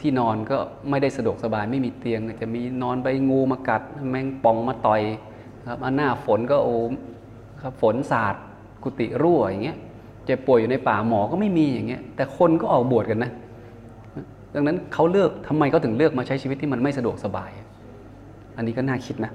[0.00, 0.58] ที่นอนก็
[0.90, 5.02] ไม่ได้สะดวกสบายไม่มีเตียงจะมีนอนใบงูมากัด แมงป่องมาต่อย
[5.68, 6.76] ครับอันหน้าฝนก็โอ้
[7.62, 8.34] ครับฝนสาด
[8.82, 9.78] กุฏิรั่วอย่างเงี้ย
[10.24, 13.30] เจ็บป่วยอยู่ในป่าหมอก็ไม่มีอย่างเงี้ยแต่คนก็ออกบวชกันนะ
[14.54, 17.50] ดังนั้นเขาเลือกทำไมเขาถึงเลือกมาใช้ชีวิตที่มันไม่สะดวกสบาย
[18.56, 19.32] อันนี้ก็น่าคิดนะ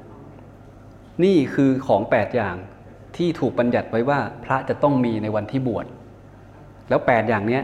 [1.23, 2.55] นี่คือของแปดอย่าง
[3.17, 5.85] ที่ถูกบัญญัติไว้ว่าพระจะต้องมีในวันที่บวช
[6.89, 7.59] แล้วแปดอย่างนี้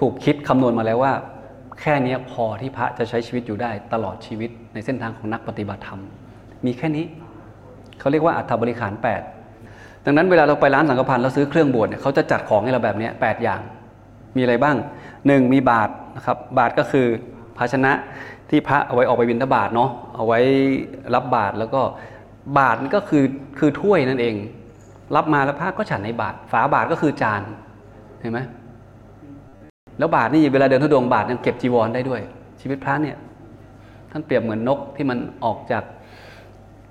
[0.00, 1.12] ถูกคิดคำนวณมาแล้วว่า
[1.80, 6.00] แค่นี้พอที่พระจะใช้ชีวิตอยู่ได้ตลอดชีวิตในเส้นทางของนักปฏิบัติธรรม
[6.66, 7.04] มีแค่นี้
[8.00, 8.92] เขาเรียกว่าอัฐบริขาร
[9.48, 13.60] 8 ดังนั้นเวลาเราไปร้านสังฆพันธ์แล้วซื้อเครื่องบวชเนี่ยเขาจะจัดของให้เราแบบนี้ยแปดอย่าง
[14.36, 14.76] มีอะไรบ้าง
[15.26, 17.06] หนึ่งมีบาตรนะครับบาตรก็คือ
[17.58, 17.92] ภาชนะ
[18.50, 20.40] ที่พระเอาไว้ออกไปบิณฑบาตเนาะเอาไว้
[21.14, 21.80] รับบาตรแล้วก็
[22.58, 23.24] บาตรนี่ก็คือ
[23.58, 24.34] คือถ้วยนั่นเอง
[25.16, 27.42] รับมาแล้วพระก็ฉันในบาตรฝาบาตรก็คือจาน
[28.20, 28.40] เห็นไหม
[29.98, 32.20] แล้วบาทนี่เวลาเดินทุดงบาทยังเก็บจีวรได้ด้วย
[32.60, 33.16] ชีวิตพระเนี่ย
[34.10, 35.84] ท่านเปรียบเหมือนนกที่มันออกจาก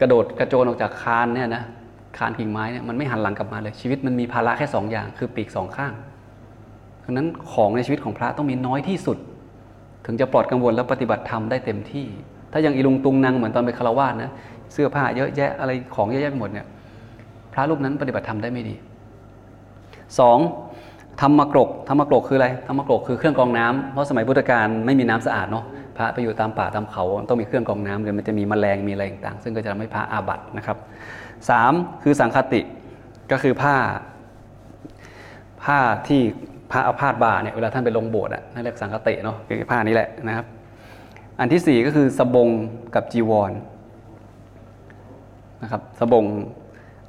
[0.01, 1.63] กระโดดกระโจนออกจากคานเนี่ยนะ
[2.17, 5.93] คานกิ่งไม้เนี่ยมันไม่หันหลังกลับมาเลยชีวิตมันมีภาระแค่สองอย่าง คือปีกสองข้าง
[7.01, 9.17] เพราะฉะนั้นของในชีวิตของพระต้องมีน้อยที่สุด
[10.05, 12.05] ถึงจะปลอดกังวลและปฏิบัติธรรมได้เต็มที่
[12.51, 14.31] ถ้ายังอีลุงตุงนางเหมือนตอนไปคารวาสนะ
[14.73, 16.65] เสื้อผ้าเยอะแยะอะไรของเยอะแยะไปหมดเนี่ย
[17.53, 18.75] พระรูปนั้นปฏิบัติธรรมได้ไม่ดี
[20.19, 20.37] สอง
[21.21, 25.65] ธรรมกรกธรรมกรกคืออะไรธรรมกรกคือเครื่องกรองน้ำเพราะสมัยพุทธกาลไม่มีน้ำสะอาดเนาะ
[25.97, 30.77] พระไปอยู่ตามป่าตามเขาต้องมีเครื่องกรองน้ำเดี๋ยวมันจะมีแมลงมีอะไรต่างๆซึ่งก็จะทำให้พระอาบัตินะครับ
[31.49, 32.61] สามคือสังคติ
[33.31, 33.75] ก็คือผ้า
[35.63, 36.21] ผ้าที่
[36.71, 40.45] พระเอาพาดบ่าเนี่ยเวลาท่านไปลงโบสถ์อะนั่นเรียกสังคติเนาะคือผ้านี้แหละนะครับ
[41.39, 42.49] อันที่สี่ก็คือสบง
[42.95, 43.51] กับจีวร
[45.63, 46.25] นะครับสบง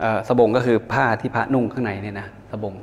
[0.00, 2.74] เอ่อสบงก็คือผ้าที่พระนุ่งข้างในเนี่ยนะสบง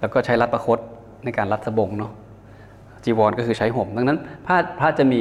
[0.00, 0.78] แล้วก็ใช้รัดประคต
[1.24, 2.12] ในการรัดสบงเนาะ
[3.04, 5.20] จีวรก็คือใช้ห่มดังนั้นพระพระจะมี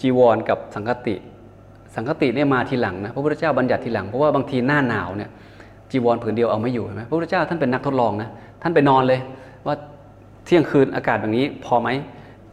[0.00, 1.14] จีวรกับสังคติ
[1.96, 5.30] สังคติเนี่ยมาทีหลังนะพระพุทธเจ้าบัญญัติทีหลังเพราะว่าบางทีหน้าหนาวเนี่ย
[5.90, 8.28] จีวรผืนเดียวเอาไม่อยู่ใช่ไหมพระพุทธเจ้าท่านเป็นนักทดลองนะ
[8.62, 9.20] ท่านไปนอนเลย
[9.66, 9.74] ว่า
[10.44, 11.88] เที่ยงคืนอากาศแบบนี้พอไหม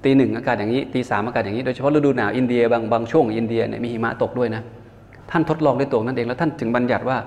[0.04, 4.62] ตีหนึ่งอากาศอย่างนี้ตีสามอากาศอย่างนี้โดยเฉพาะฤดูหนาวอินเดียบางบางช่วงอินเดียเนี่ยมีหิมะตกด้วยนะ
[5.32, 7.17] ท่านทดลองด้วยตัวนั่นเองแล้วท่านจึงบัญญัติว่า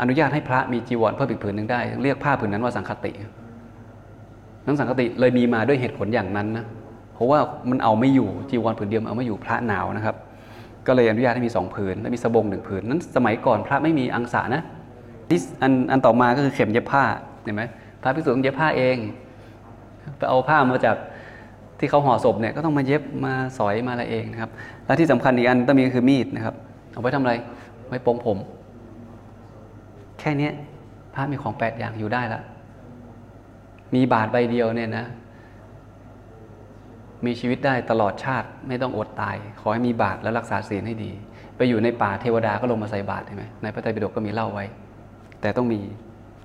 [0.00, 3.12] อนุญาตให้พระมีจีวรเพิ่มอีกผืนหนึ่งได้ เรียกผ้าผืนนั้นว่าสังคติ
[4.66, 6.64] นั้นสังคติเลยมีมาด้วยเหตุผลอย่างนั้นนะ
[7.14, 7.38] เพราะว่า
[7.70, 10.16] มันเอาไม่อยู่จีวรผืนเดียวเอาไม่อยู่พระหนาวนะครับ
[10.86, 14.62] ก็เลยอนุญาตให้มีสองผืนและมีสบงหนึ่งผืนนั้นสมัยก่อนพระไม่มีอังสะนะ
[15.28, 17.02] ที่อันอันต่อมาก็คือเข็มเย็บผ้า
[17.42, 17.62] เห็นไหม
[18.06, 18.96] ระภิกษุต้องเย็บผ้าเอง
[20.18, 20.96] ไปเอาผ้ามาจาก
[21.78, 24.50] ที่เขาห่อศพเนี่ยก็ต้องมาเย็บมาสอยมาอะไรเองนะครับ
[24.86, 26.54] และที่สำคัญอีกอันต้องมีก็คือมีดนะครับ
[26.92, 27.34] เอาไว้ทำอะไร
[27.88, 28.38] ไว้ปองผม
[30.18, 30.50] แค่เนี้
[31.14, 32.40] พระมีของแปดอย่างอยู่ได้ละ
[33.94, 35.06] มีบาทใบเดียวเนี่ยนะ
[37.26, 41.12] มีชีวิตได้ตลอดชาติไม่ต้องอดตาย ขอให้มีบาทและรักษาศีลให้ดี
[41.56, 44.64] ไปอยู่ในป่าเทวดาก็ลงมาใส่บาตรใช่ไหมในพระไตรปิฎกก็มีเล่าไว้
[45.40, 45.78] แต่ต้องมี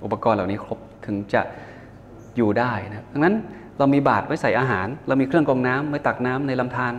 [0.04, 1.42] อุปกรณ์เหล่านี้ครบ ถึงจะ
[2.36, 3.34] อยู่ได้นะดังนั้น
[3.78, 6.94] เรามีบาตรไว้ใส่อาหาร เรามีเครื่องกรองน้ำไว้ตักน้ำในลำธาร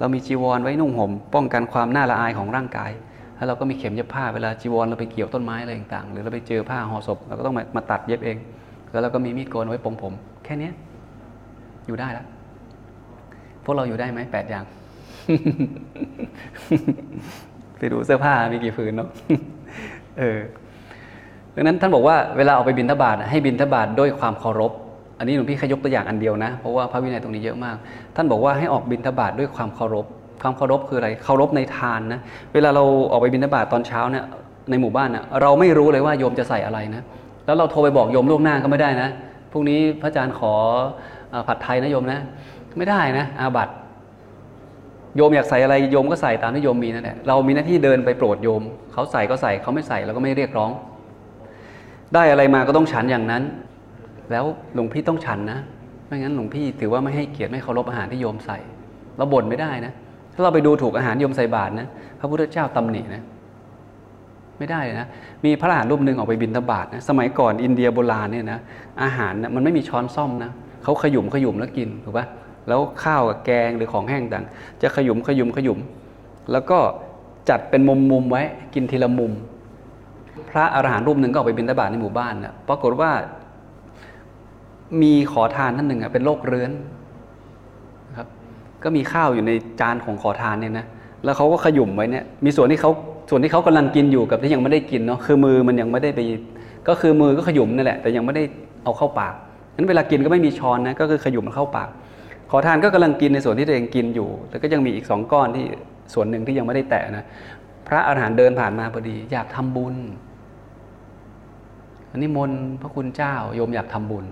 [0.00, 2.90] เรามีจีวรไว้นุ่งห่ม ป้องกันความน่าละอายของร่างกาย
[3.36, 8.36] แล้วเราก็มีเข็มเย็บผ้าเวลาจีวรเราไปเกี่ยวต้นไม้อะไรต่างๆ หรือเราไปเจอผ้าห่อศพเราก็ต้องมามาตัดเย็บเอง
[8.90, 10.12] แล้วเราก็มีมีดโกนไว้ปองผม
[10.44, 10.70] แค่นี้
[11.86, 12.26] อยู่ได้แล้ว
[13.64, 14.64] พวกเราอยู่ได้ไหมแปดอย่าง
[17.78, 19.08] ไปดูเสื้อผ้ามีกี่ผืนเนาะ
[20.18, 20.40] เออ
[21.56, 24.72] ดังนั้นท่านบอกว่าเวลาออกไปบินทบาทให้บินทบาทด้วยความเคารพ
[25.18, 27.76] อันนี้หลวงพี่ขยกตัวอย่างอันเดียวนะ เพราะว่าพระวินัยตรงนี้เยอะมาก
[28.16, 30.06] ท่านบอกว่าให้ออกบินทบาทด้วยความเคารพ
[30.42, 32.20] ความเคารพคืออะไร เคารพในทานนะ
[32.54, 34.24] เวลาเราออกไปบินทบาทตอนเช้าเนี่ย
[34.70, 37.02] ในหมู่บ้านนะเราไม่รู้เลยว่าโยมจะใส่อะไรนะ
[37.46, 39.08] แล้วเราโทรไปบอกโยมล่วงหน้าก็ไม่ได้นะ
[39.52, 40.54] พรุ่งนี้พระอาจารย์ขอ
[41.46, 42.18] ผัดไทยนะโยมนะ
[42.78, 43.68] ไม่ได้นะ อาบัต
[45.16, 48.62] โยมอยากใส่อะไรโยมก็ใส่ตามที่โยมมีนั่นแหละ เรามีหน้าที่เดินไปโปรดโยม
[48.92, 50.70] เขาใส่ก็ใส่เขาไม่ใส่เราก็ไม่เรียกร้อง
[52.14, 53.42] ได้อะไรมาก็ต้องฉันอย่างนั้น
[54.30, 54.44] แล้ว
[54.74, 55.58] หลวงพี่ต้องฉันนะ
[56.06, 58.58] ไม่งั้นหลวงพี่ถือว่าไม่ให้เกียรติไม่เคารพอาหารที่โยมใส่
[59.16, 59.92] เราบ่นไม่ได้นะ
[60.34, 61.86] ถ้าเราไปดูถูกอาหารโยมใส่บาตรนะ
[62.18, 63.22] พระพุทธเจ้าตำหนินะ
[64.58, 65.06] ไม่ได้เลยนะ
[65.44, 68.58] มีพระอรหันต์รูปหนึ่งออกไปบินทบาทนะ สมัยก่อนอินเดียโบราณเนี่ยนะ
[69.02, 70.50] อาหารนะมันไม่มีช้อนซ่อมนะ
[70.82, 72.26] เขาขยุ่มขยุ่มแล้วกินถูกปะ
[72.68, 74.44] แล้วข้าวกับแกงหรือของแห้งต่าง
[74.82, 75.78] จะขยุ่มขยุ่มขยุ่ม
[76.52, 76.78] แล้วก็
[77.48, 78.42] จัดเป็นมุมมุมไว้
[78.74, 79.32] กินทีละมุม
[80.52, 83.10] พระอรหันต์รูปหนึ่งก็ออกไปบิณฑบาตในหมู่บ้านนะปรากฏว่า
[85.02, 86.70] มีขอทานท่านหนึ่งอะเป็นโรคเรื้อน
[88.16, 88.28] ครับ
[88.82, 90.86] ก็มีข้าวอยู่ในจานของขอทานเนี่ยนะ
[91.24, 92.90] แล้วเขาก็ขยุ่มไว้เนี่ยมีส่วนที่เขา
[93.30, 96.20] ส่วนที่เขากำลังกินอยู่กับที่ยังไม่ได้กินเนาะคือมือมันยังไม่ได้ไป
[96.88, 98.44] ก็คือมือก็ขยุ่มนั่นแหละ แต่ยังไม่ได้
[98.84, 99.34] เอาเข้าปาก
[99.76, 101.88] นั้นเวลากินก็ไม่มีช้อนนะก็คือขยุ่มมันเข้าปาก
[102.50, 105.64] ขอทานก็กำลังกินในส่วนที่ตัวเองกินอยู่ แล้วก็ยังมีอีกสองก้อนที่
[106.14, 107.24] ส่วนหนึ่งที่ยังไม่ได้แตะนะ
[107.88, 109.94] พระอาหารหันต์เดินผ่านมาพอดี อยากทำบุญ
[112.12, 114.24] อันนี้มนพระคุณเจ้าโยมอยากทำบุญ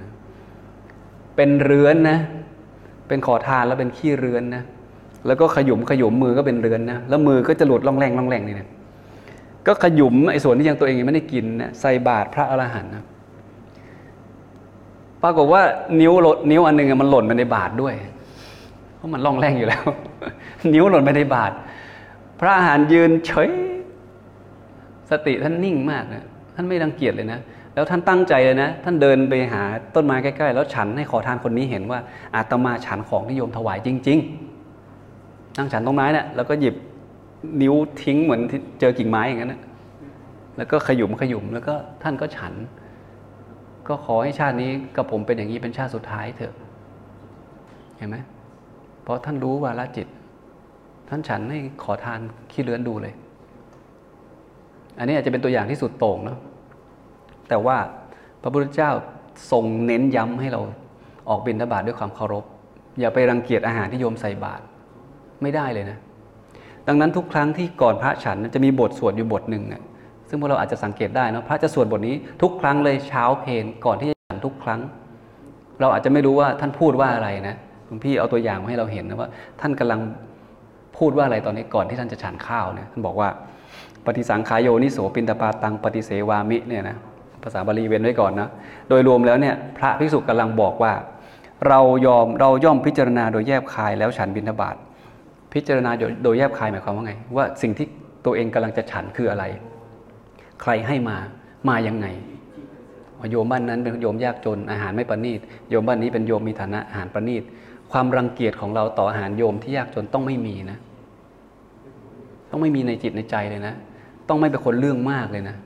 [1.37, 2.19] เป็นเรือนนะ
[3.09, 4.63] เป็นขอทานแล้วเป็นขี้เรือนนะ
[5.27, 8.69] แล้วก็ขยุมขยุมมือก็เป็นเรือนนะแล้วมือก็จะหลุดล่องแรงล่องแรงนี่นะ
[9.67, 13.05] ก็ขยุมไอ้ส่วนที่ยังตัวเองยังไม่ได้กินนะใส่บาตรพระอรหันต์นะ
[15.23, 15.63] ปรากฏว่า
[16.01, 17.95] นิ้วหลดนิ้วอันหนึ่งมันหล่นไปในบาตรด้วย
[18.97, 19.83] เพราะมันล่องแรงอยู่แล้ว
[20.75, 21.55] นิ้วหล่นไปในบาตร
[22.41, 23.49] พระอาหารยืนเฉย
[25.11, 27.41] สติท่านนิ่งมากนะท่านไม่รังเกียจเลยนะ
[27.75, 29.63] แล้วท่านตั้งใจเลยนะ ท่านเดินไปหา
[29.95, 31.99] ต้นไม้ใกล้ ๆ แล้วฉันให้ขอทานคนนี้เห็นว่า
[32.35, 34.19] อาตมาฉันของที่โยมถวายจริง
[34.89, 36.75] ๆ นั่งฉันตรงไม้นะ่ะแล้วก็หยิบ
[37.63, 38.41] นิ้วทิ้งเหมือน
[38.81, 39.61] เจอกิ่งไม้อย่างนั้นนะ
[40.57, 42.53] แล้วก็ขยุมขยุมแล้วก็ท่านก็ฉัน
[43.89, 46.55] ก็ขอให้ชาตินี้กับผมเป็นอย่างนี้เป็นชาติสุดท้ายเถอะ
[47.97, 48.17] เห็นไหม
[49.03, 50.07] เพราะท่านรู้วาลจิต
[51.09, 53.15] ท่านฉันให้ขอทานขี้เลื้อนดูเลย
[54.99, 56.39] อันนี้อาจจะเป็นตัวอย่างที่สุดโต่งเนาะ
[57.51, 57.77] แต่ว่า
[58.43, 58.91] พระพุทธเจ้า
[59.51, 60.61] ทรงเน้นย้ำให้เรา
[61.29, 62.45] ออกบิณฑบาตด้วยความเคารพ
[63.01, 64.63] อย่าไปรังเกียจอาหารที่โยมใส่บาตร
[65.43, 65.99] ไม่ได้เลยนะ
[66.89, 69.83] ดังนั้นทุกครั้งที่ก่อนพระฉันจะมีบทสวดอยู่บทหนึ่งเนี่ย
[70.29, 74.81] ซึ่งพวกเราอาจจะสังเกตได้นะพระจะสวดบทนี้ทุกครั้งเลยเช้าเพลก่อนที่จะฉันทุกครั้ง
[75.81, 79.29] เราอาจจะไม่รู้ว่าท่านพูดว่าอะไรนะหลวงพี่เอาตัวอย่างมาให้เราเห็นนะว่า
[79.61, 80.01] ท่านกำลัง
[80.99, 83.29] พูดว่าอะไรตอนนี้ก่อนที่ท่านจะฉันข้าวเนี่ยท่านบอกว่า
[84.07, 86.97] ปฏิสังขายโยนิโสปินตปาตังปฏิเสวามิเนี่ยนะ
[87.45, 88.49] ภาษาบาลีเว้นไว้ก่อนนะ
[88.89, 90.93] โดยรวมแล้วเนี่ยพระภิกษุกำลังบอกว่า
[91.69, 94.77] เรายอมเราย่อมพิจารณาโดยแยบคายแล้วฉันบิณฑบาต
[95.55, 95.91] พิจารณา
[96.25, 97.87] โดยแยบคายหมายความว่าไง ว่าสิ่งที่
[98.25, 99.45] ตัวเองกำลังจะฉันคืออะไร
[100.63, 101.17] ใครให้มา
[101.69, 102.07] มายังไง
[103.31, 107.43] โยมบ้านนั้นเป็นโยมยากจนอาหารไม่ประณีตโยมบ้านนี้เป็นโยมมีฐานะอาหารประณีต
[107.93, 110.79] ความรังเกียจของเราต่ออาหารโยมที่ยากจนต้องไม่มีนะ
[112.51, 113.75] ต้องไม่มีในจิตในใจเลยนะ
[114.29, 115.57] ต้องไม่เป็นคนเรื่องมากเลยนะ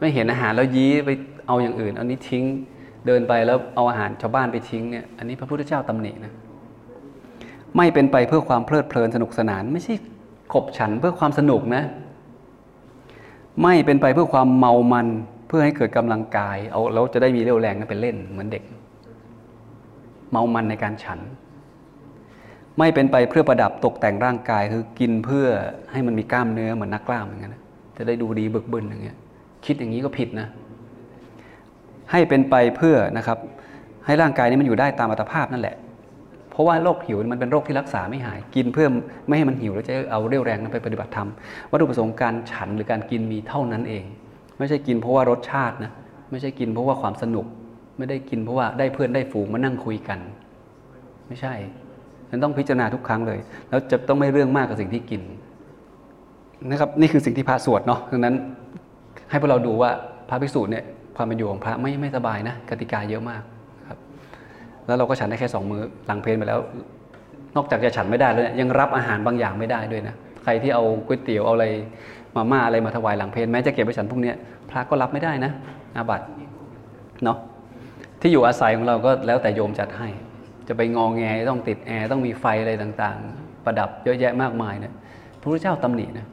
[0.00, 1.10] ไม่เห็นอาหารแล้วยี้ไป
[1.46, 2.44] เอาอย่างอื่นอันนี้ทิ้ง
[3.06, 6.32] เดินไปแล้วเอาอาหารชาวบ้านไปทิ้งเนี่ยอันนี้พระพุทธเจ้าตำหนินะ
[7.76, 9.94] ไม่เป็นไปเพื่อความเพลิดเพลินสนุกสนาน ไม่ใช่
[10.52, 11.82] ขบฉันเพื่อความสนุกนะ
[13.62, 15.06] ไม่เป็นไปเพื่อความเมามัน
[15.48, 18.62] เพื่อให้เกิดกำลังกาย เอาเราจะได้มีเรี่ยวแรงนะเป็นเล่นเหมือนเด็ก
[20.30, 21.18] เมามันในการฉัน
[22.78, 25.46] ไม่เป็นไปเพื่อประดับตกแต่งร่างกายคือกินเพื่อ
[25.92, 27.56] ให้มันมีกล้ามเนื้อเหมือนนักกล้ามอย่างนั้น
[27.96, 29.18] จะได้ดูดีบึกบึนอย่างเงี้ย
[29.66, 30.48] คิดอย่างนี้ก็ผิดนะ
[32.10, 33.38] ให้เป็นไปเพื่อนะครับ
[34.06, 35.76] ให้ร่างกายนี้มันอยู่ได้ตามอัตภาพนั่นแหละ
[36.50, 38.86] เพราะว่าโรคหิวมันเป็นโรคที่รักษาไม่หาย กินเพื่อ
[39.26, 41.28] ไม่ให้มันหิวแล้วจะเอาเรี่ยวแรงนั้นไปปฏิบัติธรรม
[41.70, 44.04] วัตถุประสงค์การฉันหรือการกินมีเท่านั้นเอง
[44.58, 45.92] ไม่ใช่กินเพราะว่ารสชาตินะ
[46.30, 47.46] ไม่ใช่กินเพราะว่าความสนุก
[47.98, 50.18] ไม่ได้กินเพราะว่าได้เพื่อนได้ฝูงมานั่งคุยกัน
[51.28, 51.54] ไม่ใช่
[52.30, 55.22] ฉันต้องพิจารณาทุกครั้งเลย แล้วจะต้องไม่เรื่องมากกับสิ่งที่กิน
[56.70, 58.34] นะครับนี่คือสิ่งที่พระสวดเนาะดังนั้น
[59.30, 59.90] ให้พวกเราดูว่า
[60.28, 60.84] พระภิกษุเนี่ย
[61.16, 63.42] ความเป็นอยู่ของพระไม่ไม่สบายนะกติกาเยอะมาก
[63.88, 63.98] ครับ
[64.86, 66.60] แล้วเราก็ฉันได้แค่สองมือหลังเพลนไปแล้ว
[67.56, 70.14] นอกจากจะฉันไม่ได้แล้วเนี่ยยังรับอาหารบางอย่างไม่ได้ด้วยนะ
[70.44, 71.66] ใครที่เอาก๋วยเตี๋ยวเอาอะไร
[72.36, 74.36] มาม่าอะไรมาถวายหลังเพลนแม้จะเก็บไปฉันพวกเนี้ย
[74.70, 75.52] พระก็รับไม่ได้นะ
[75.96, 76.26] อาบัติ
[77.24, 77.38] เนาะ
[78.20, 80.08] ที่อยู่อาศัยของเราก็แล้วแต่โยมจัดให้
[80.68, 84.94] จะไปงองแงต้องติดแอร์ต้องมีไฟอะไรต่างๆ ประดับเยอะแยะมากมายเนี่ย
[85.40, 86.26] พระพุทธเจ้าตำหนินะ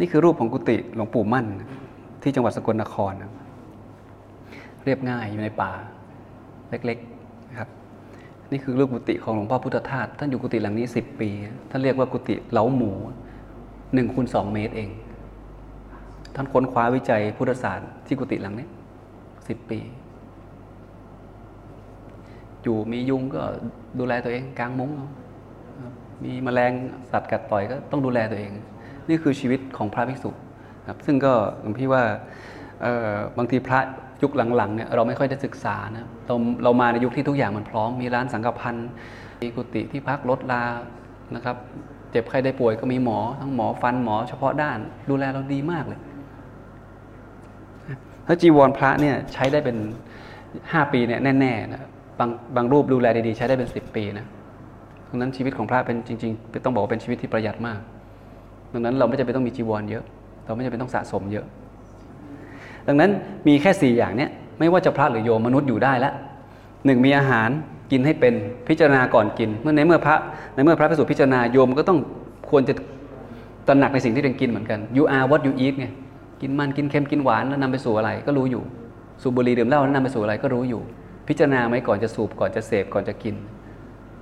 [0.00, 1.46] นี่คือรูปของกุฏิหลวงปู่มั่น
[2.22, 3.32] ที่จังหวัดสกลนครนะ
[4.84, 5.70] เรียบง่ายอยู่ในป่า
[6.70, 7.68] เล็กๆนะครับ
[8.50, 11.28] นี่คือรูปกุฏิของหลวงพ่อพุทธทาสท่านอยู่กุฏิหลังนี้สิบปี
[11.70, 12.92] ท่านเรียกว่ากุฏิเล้าหมู
[13.94, 14.90] หนึ่งคูณสองเมตรเอง
[16.34, 18.68] ท่านค้นคว้าวิจัยพุทธศาสตร์ที่กุฏิหลังนี้
[19.48, 19.78] สิบปี
[22.62, 23.42] อยู่มียุงก็
[23.98, 24.90] ดูแลตัวเองกลางมุ้ง
[26.24, 26.72] มีแมลง
[27.10, 28.52] สัตว์กัดต่อยก็ต้องดูแลตัวเอง
[29.08, 30.30] นี่คือชีวิตของพระภิกษุ
[30.88, 32.02] ครับซึ่งก็หลวงพี่ว่า
[33.38, 33.80] บางทีพระ
[34.22, 38.88] ยุคหลังๆเนี่ยเราไม่ค่อยได้ศึกษานะเราเรามาในยุคที่ทุกอย่างมันพร้อม มีร้านสังฆพันธ์
[39.42, 40.62] มีกุฏิที่พักลดลา
[41.34, 41.56] นะครับ
[42.10, 44.78] เจ็บใครได้ป่วยก็มีหมอ ทั้งหมอฟันหมอเฉพาะด้าน
[45.10, 46.00] ดูแลเราดีมากเลย
[48.26, 49.76] ถ้าจีวรพระเนี่ยใช้ได้เป็น
[50.72, 51.82] ห้าปีเนี่ยแน่ๆนะ
[52.18, 54.26] บางบางรูปดูแลดีๆ ใช้ได้เป็นสิบปีนะ
[55.08, 57.80] ดังนั้นชีวิตของพระเป็นจริงๆ ต้องบอกว่าเป็นชีวิตที่ประหยัดมาก
[58.74, 60.04] ดังนั้นเราไม่จำเป็นต้องมีจีวรเยอะ
[60.46, 61.46] เราไม่จำเป็นต้องสะสมเยอะ
[62.88, 63.10] ดังนั้น
[63.48, 66.12] มีแค่สี่อย่างเนี้ยไม่ว่าจะพระหรือโยมมนุษย์อยู่ได้ละ
[66.86, 67.50] หนึ่งมีอาหาร
[67.92, 68.34] กินให้เป็น
[68.68, 70.16] พิจารณาก่อนกิน เมื่อในเมื่อพระ
[70.54, 71.98] ในเมื่อพระพิสุพิจารณาโยมก็ต้อง
[72.50, 72.74] ควรจะ
[73.66, 75.86] ตระหนักในสิ่งที่ตัวเองกินเหมือนกัน you are what you eat ไง
[76.40, 78.62] กินมันกินเค็มกินหวานแล้วนำไปสู่อะไรก็รู้อยู่
[79.22, 80.80] สูบบุหรี่ดื่มเหล้าแล้วนำไปสู่อะไรก็รู้อยู่
[81.28, 83.34] พิจารณาไหมก่อนจะสูบก่อนจะเสพก่อนจะกิน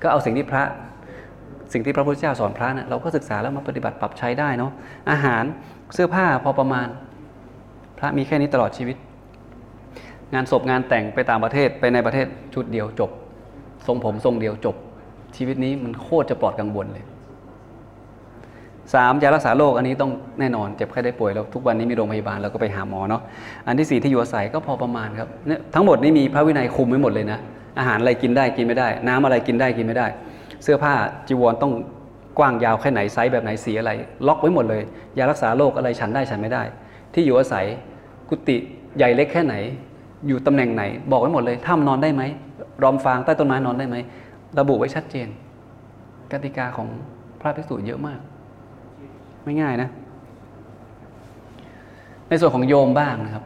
[0.03, 0.63] ก็เอาสิ่งที่พระ
[1.73, 4.73] สิ่งที่พระพุทธเจ้าสอนพระนะเราก็ศึกษาแล้วมาปฏิบัติปรับใช้ได้เนาะ
[5.11, 5.45] อาหาร
[5.95, 6.87] เสื้อผ้าพอประมาณ
[7.99, 8.97] พระมีแค่นี้ตลอดชีวิต
[10.35, 13.11] งานศพงานแต่งไปต่างประเทศไปในประเทศชุดเดียวจบ
[13.87, 14.77] ทรงผมทรงเดียวจบ
[15.37, 17.05] ชีวิตนี้มันโคตรจะปลอดกังวลเลย
[18.95, 23.23] สามยารักษาโรคอันนี้ต้องแน่นอนเจ็บไข้ได้ป่วยแล้วทุกวันนี้มีโรงพยาบาลเราก็ไปหาหมอเนาะ
[23.67, 27.39] อันที่สี่ที่อยู่อาศัยก็พอประมาณครับเนี่ยทั้งหมดนี้มีพระวินัยคุมไว้หมดเลยนะ
[27.79, 30.07] อาหารอะไรกินได้กินไม่ได้ น้ำอะไรกินได้กินไม่ได้
[30.63, 30.95] เสื้อผ้า
[31.29, 31.73] จีวรต้อง
[32.39, 33.91] กว้างยาวแค่ไหนไซส์แบบไหนสีอะไร
[34.27, 34.83] ล็อกไว้หมดเลย
[35.19, 36.63] ยารักษาโรคอะไรฉันได้ฉันไม่ได้
[37.15, 37.67] ที่อยู่อาศัย
[38.29, 38.57] กุฏิ
[38.97, 39.55] ใหญ่เล็กแค่ไหน
[40.27, 42.23] อยู่ตำแหน่งไหน บอกไว้หมดเลยถ้ำนอนได้ไหม
[42.83, 43.97] รอมฟางใต้ต้นไม้นอนได้ไหม
[44.59, 45.29] ระบุไว้ชัดเจน
[46.33, 46.89] กติกาของ
[47.41, 48.21] พระภิกษุเยอะมาก
[49.45, 49.89] ไม่ง่ายนะ
[52.29, 53.45] ในส่วนของโยมบ้างนะครับ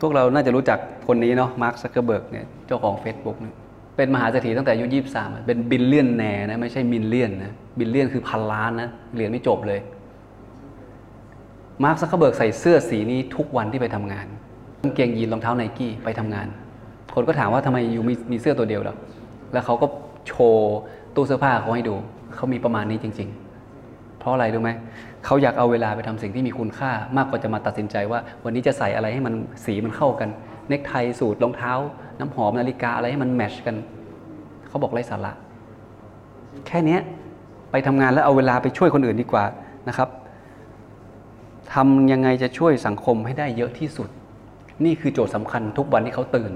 [0.00, 3.54] พวกเราน่าจะรู้จักคนนี้เนาะมาร์คซักเกอร์เบิร์กเนี่ยเจ้าของ Facebook เนี่ย
[3.96, 9.80] เป็นมหาเศรษฐีตั้งแต่อายุยี่สามเป็น billionaire นะไม่ใช่ million นะ billion คือพันล้านนะเรียนไม่จบเลย
[11.84, 14.26] มาร์คซักเกอร์เบิร์กใส่เสื้อสีนี้ทุกวันที่ไปทำงาน
[14.82, 16.46] กางเกงยีนรองเท้าไนกี้ไปทำงาน
[17.14, 18.96] คนก็ถามว่าทำไมอยู่มีมีเสื้อตัวเดียวแล้ว
[19.52, 19.86] แล้วเขาก็
[20.28, 20.76] โชว์
[21.14, 21.94] ตู้เสื้อผ้าเขาให้ดู
[22.34, 23.28] เขามีประมาณนี้จริง
[23.74, 24.70] ๆ เพราะอะไรรู้ไหม
[25.24, 30.28] เขาอยากเอาเวลาไปทำสิ่งที่มีคุณค่ามากกว่าจะมาตัดสินใจว่า วันนี้จะใส่อะไรให้มันสีมันเข้ากัน
[30.68, 31.72] เนคไทสูทรองเท้า
[32.18, 33.76] น้ำหอมนาฬิกาอะไรให้มัน match กัน
[34.68, 35.32] เขาบอกไร้สาระ
[36.66, 36.98] แค่นี้
[37.70, 39.44] ไปทำงานแล้วเอาเวลาไปช่วยคนอื่นดีกว่า
[39.88, 40.08] นะครับ
[41.74, 44.08] ทำยังไงจะช่วยสังคมให้ได้เยอะที่สุด
[44.84, 46.52] นี่คือโจทย์สำคัญทุกวันที่เขาตื่น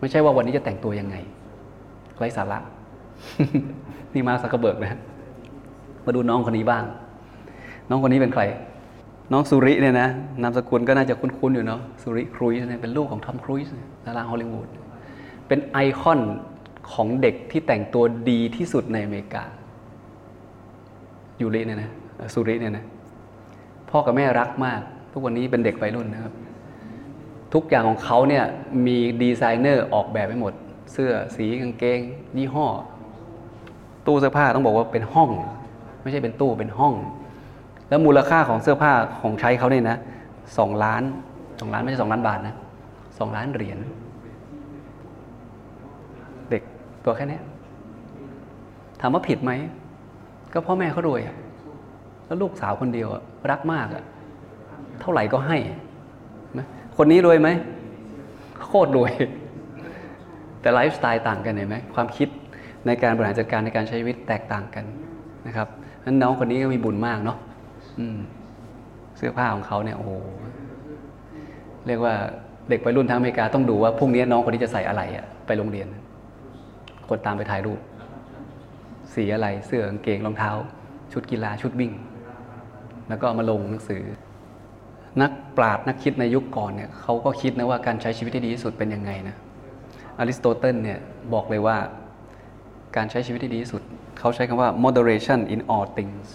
[0.00, 1.16] ไม่ใช่ว่าวันนี้จะแต่งตัวยังไง
[2.18, 2.58] ไร้สาระ
[4.14, 4.98] นี่มาสักเบิกนะ
[6.04, 6.84] มาดูน้องคนนี้บ้าง
[7.88, 8.42] น้องคนนี้เป็นใคร
[9.32, 10.08] น้องสุริเนี่ยนะ
[10.42, 13.60] นามสกุลก็น่าจะคุ้นๆอยู่เนาะสุริครุยเนี่ยเป็นลูกของทอมครุย
[14.04, 14.68] ดาราฮอลลีวูด
[15.48, 16.20] เป็นไอคอน
[16.92, 19.44] ของเด็กที่แต่งตัวดีที่สุดในอเมริกา
[21.40, 21.90] ยูริเนี่ยนะ
[22.34, 22.84] สุริเนี่ยนะ
[23.90, 24.80] พ่อกับแม่รักมาก
[25.12, 26.34] ทุกวันนี้เป็นเด็กวัยรุ่นนะครับ
[27.54, 28.44] ทุกอย่างของเขาเนี่ย
[28.86, 30.52] มีดีไซเนอร์ออกแบบไปหมด
[30.92, 32.00] เสื้อสีกางเกง
[32.36, 32.66] ยี่ห้อ
[34.06, 35.30] ตู้เสื้อผ้าต้องบอกว่าเป็นห้อง
[36.02, 36.94] ไม่ใช่เป็นตู้เป็นห้อง
[37.90, 39.98] แล้วมูลค่าของเสื้อผ้าของใช้เขาเนี่ยนะ
[40.58, 41.02] สองล้าน
[41.60, 42.54] สองล้านไม่ใช่สองล้านบาทนะ
[43.18, 43.78] สองล้านเหรียญ
[46.50, 46.62] เด็ก
[47.04, 47.42] ตัวแค่เนี้ย
[49.00, 49.52] ถามว่าผิดไหม
[50.52, 51.36] ก็พ่อแม่เขารวยอะ
[52.26, 53.08] แล้วลูกสาวคนเดียว
[53.50, 54.04] รักมากอะ
[55.00, 55.58] เท่าไหร่ก็ให้
[56.58, 57.48] นะคนนี้รวยไหม
[58.66, 59.12] โคตรรวย
[60.60, 62.28] แต่ไลฟ์สไตล์ต่างกันเห็นไหมความคิด
[62.86, 64.84] ในการบริหารจัดการในการใช้ชีวิตแตกต่างกัน
[65.46, 65.68] นะครับ
[66.04, 67.38] นั้นน้องคนนี้ก็มีบุญมากเนาะ
[69.16, 70.12] เสื้อผ้าของเขาเนี่ยโอ้โห
[71.86, 72.14] เรียกว่า
[72.70, 75.86] เด็กวัยรุ่นทางอเมริกาต้องดูว่าพรุ่งนี้น้องคนนี้จะใส่อะไรอะไปโรงเรียน
[77.08, 77.80] คนตามไปถ่ายรูป
[79.14, 80.50] สีอะไรเสื้อกางเกงรองเท้า
[81.12, 81.92] ชุดกีฬาชุดวิ่ง
[83.08, 84.02] แล้วก็มาลงหนังสือ
[85.22, 89.36] นักปราชญ์นักคิดในยุคก่อนเนี่ยเขาก็คิดนะว่าการใช้ชีวิตที่ดีที่สุดเป็นยังไงนะ
[90.18, 90.98] อริสโตเติลเนี่ย
[91.34, 91.76] บอกเลยว่า
[92.96, 93.82] การใช้ชีวิตที่ดีที่สุด
[94.18, 96.26] เขาใช้คำว่า moderation in all things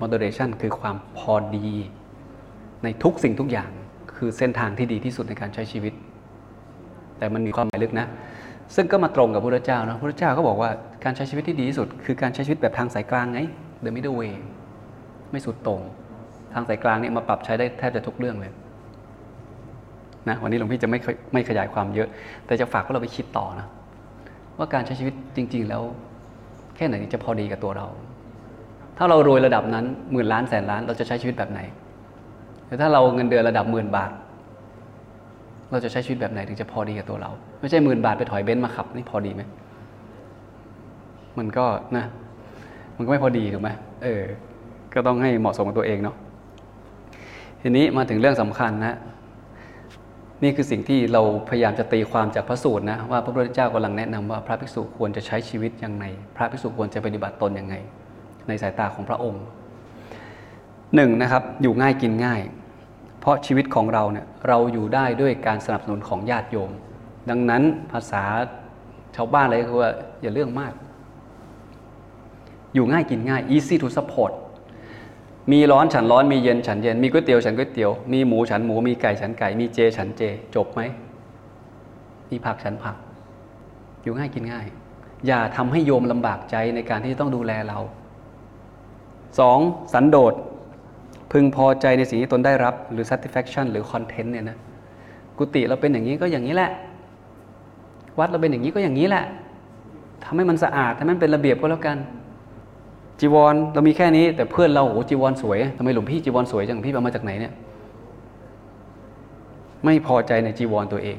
[0.00, 1.68] moderation คือความพอดี
[2.84, 3.70] ในทุกสิ่งทุกอย่าง
[4.16, 5.92] คือเส้นทางที่ดีที่สุดในการใช้ชีวิต
[7.18, 8.06] แต่มันมีความหมายลึกนะ
[8.74, 10.70] ซึ่งก็มาตรงกับพระเจ้านะพระเจ้าก็บอกว่า
[11.04, 13.40] การใช้ชีวิตที่ดีที่สุด คือการใช้ชีวิตแบบทางสายกลางไง
[13.84, 14.34] the middle way
[15.30, 15.80] ไม่สุดต่ง
[16.54, 18.52] ทางสายกลางเนี่ยมาปรับใช้ได้แทบจะทุกเรื่องเลย
[20.28, 20.98] นะวันนี้หลวงพี่จะไม่
[21.32, 22.08] ไม่ขยายความเยอะ
[22.46, 23.66] แต่จะฝากพวกเราไปคิดต่อนะ
[24.58, 25.82] ว่าการใช้ชีวิตจริง ๆ แล้ว
[26.76, 27.86] แค่ไหนจะพอดีกับตัวเรา
[28.98, 31.60] ถ้าเรารวยระดับนั้นหมื่นล้านแสนล้านเราจะใช้ชีวิตแบบไหน
[32.66, 34.10] แต่ถ้าเราเงินเดือนระดับหมื่นบาท
[35.70, 39.42] เราจะใช้ชีวิตแบบไหนถึงจะพอดีกับตัวเรา ไม่ใช่หมื่นบาทไปถอยเบนซ์มาขับนี่พอดีไหม
[41.38, 42.04] มันก็นะ
[42.96, 43.70] มันก็ไม่พอดีถูกไหม
[44.04, 44.22] เออ
[44.94, 46.16] ก็ต้องให้เหมาะสมกับตัวเองเนาะ
[47.62, 48.96] ทีนี้มาถึงเรื่องสำคัญนะ
[50.42, 56.04] นี่คือสิ่งที่เราพยายามจะตีความจากพระสูตรนะว่าพระพุทธเจ้ากำลังแนะนำว่าพระภิกษุควรจะใช้ชีวิตยังไง
[56.36, 57.74] พระภิกษุควรจะปฏิบัติตนยังไง
[58.48, 59.42] ในสายตาของพระองค์
[60.94, 62.40] หนึ่งนะครับอยู่ง่ายกินง่าย
[63.20, 66.70] เพราะชีวิตของเราเนี่ยเราอยู่ได้ด้วยการสนับสนุนของญาติโยม
[67.30, 68.22] ดังนั้นภาษา
[69.16, 69.90] ชาวบ้านเลยคือว่า
[70.22, 70.72] อย่าเรื่องมาก
[72.74, 74.32] อยู่ง่ายกินง่าย easy to support
[75.52, 80.22] มีร้อนฉันร้อนมีเย็นฉันเย็นมีก๋วยเตี๋ยวฉันก๋วยเตี๋ยวมีหมูฉันหมูมีไก่ฉันไก่ มีเจฉันเจ
[80.54, 80.80] จบไหม
[82.30, 82.96] มีผักฉันผัก
[84.02, 84.66] อยู่ง่ายกินง่าย
[85.26, 87.78] อย่าทำให้โยมลำบากใจในการที่ต้องดูแลเรา
[89.40, 89.58] สอง
[89.92, 90.34] สันโดษ
[91.32, 94.58] พึงพอใจในสิ่งที่ตนได้รับหรือ satisfaction หรือ content เนี่ยนะ
[95.38, 96.70] กุฏิเราเป็นอย่างนี้ก็อย่างนี้แหละ
[98.18, 99.24] วัดเราเป็นอย่างนี้ก็อย่างนี้แหละ
[100.24, 101.98] ทำให้มันสะอาดทำให้มันเป็นระเบียบก็แล้วกัน
[103.20, 107.52] จีวรเรามีแค่นี้ แต่เพื่อนเราโอ้จีวรสวยทำไมหลวงพี่จีวรสวยจังพี่เอามาจากไหนเนี่ย
[109.84, 111.18] ไม่พอใจในจีวรตัวเอง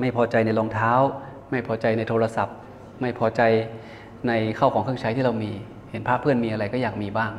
[0.00, 0.92] ไม่พอใจในรองเท้า
[1.50, 2.56] ไม่พอใจในโทรศัพท์
[3.00, 3.42] ไม่พอใจ
[4.28, 5.52] ในข้าวของเครื่องใช้ที่เรามี
[5.94, 7.32] เห็นภาพเพื่อนมีอะไรก็อยากมีบ้าง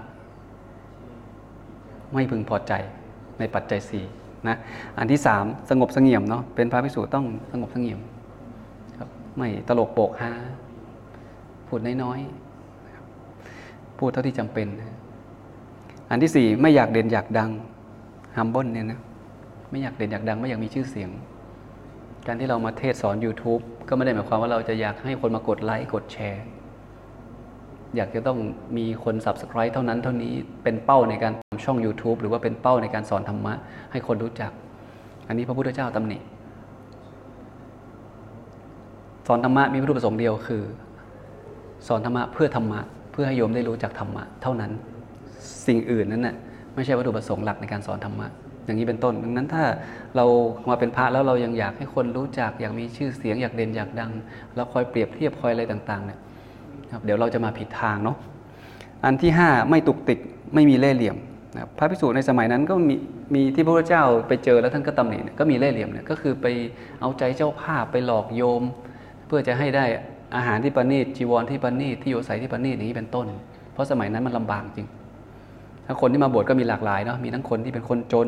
[2.14, 2.74] ไม่พึงพอใจ
[3.40, 4.06] ในปัจจัยสี่
[4.48, 4.56] นะ
[4.98, 8.00] อันที่สามสงบเสงี่ยมเนาะเป็นพระภิกษุต้องสงบเสงี่ยม
[8.98, 10.32] ครับไม่ตลกโปกฮา
[11.68, 14.68] พูดน้อยๆพูดเท่าที่จำเป็น
[16.10, 17.52] อันที่สี่ไม่อยากเด่นอยากดัง
[18.38, 19.00] ฮัมบอนเนี่ยนะ
[19.70, 21.10] ไม่อยากเด่นอยากดังไม่อยากมีชื่อเสียง
[22.28, 26.44] การที่เรามาเทศสอน YouTube ก็ไม่ได้หมายความว่าเราจะอยากให้คนมากดไลค์กดแชร์
[27.98, 28.38] อยากจะต้อง
[28.78, 33.54] มีคน Subscribe เท่านั้นเท่านี้เป็นเป้าในการทำช่อง YouTube หรือว่าเป็นเป้าในการสอนธรรมะ
[33.92, 34.52] ให้คนรู้จัก
[35.28, 36.18] อันนี้พระพุทธเจ้าตำหนิ
[39.28, 40.64] สอนธรรมะมีวัตถุประสงค์เดียวคือ
[41.88, 42.80] สอนธรรมะเพื่อธรรมะ
[43.12, 44.72] เพื่อให้โยมได้รู้จักธรรมะเท่านั้น
[45.68, 46.36] สิ่งอื่นนั้นน่ะ
[46.76, 48.28] ไม่ใช่วัตถุประสงค์หลักในการสอนธรรมะ
[48.66, 49.64] อย่างนี้เป็นต้น ดังนั้นถ้า
[50.16, 50.26] เรา
[50.70, 54.12] มาเป็นพระแล้วเรายังอยากให้คนรู้จัก อยากมีชื่อเสียงอยากเด่นอยากดัง
[54.56, 56.20] แล้วคอยเปรียบเทียบคอยอะไรต่างๆเนี่ย
[56.92, 58.18] ครับเดี๋ยวเราจะมาผิดทางเนาะ
[59.06, 60.20] อันที่ 5 ไม่ตุกติก
[60.56, 61.18] ไม่มีเล่ห์เหลี่ยม
[61.54, 62.96] นะครับพระภิกษุในสมัยนั้นก็มี
[63.36, 66.46] มีที่พระพุทธเจ้าไปเจอแล้วท่านก็ตำหนิก็มีเล่ห์เหลี่ยมเนี่ยก็คือไป
[67.02, 68.64] เอาใจเจ้าภาพไปหลอกโยม
[69.28, 69.86] เพื่อจะให้ได้
[70.36, 73.28] อาหารที่ประณีตจีวรที่ประณีตที่อยู่อาศัยที่ประณีตอย่างนี้เป็นต้น
[73.74, 74.88] เพราะสมัยนั้นมันลำบากจริง
[75.86, 78.28] ถ้าคนที่มาบวชก็มีหลากหลายเนาะมีทั้งคนที่เป็นคนจน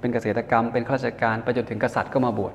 [0.00, 2.52] เป็นเกษตรกรรม เป็นข้าราชการไปจนถึงกษัตริย์ก็มาบวช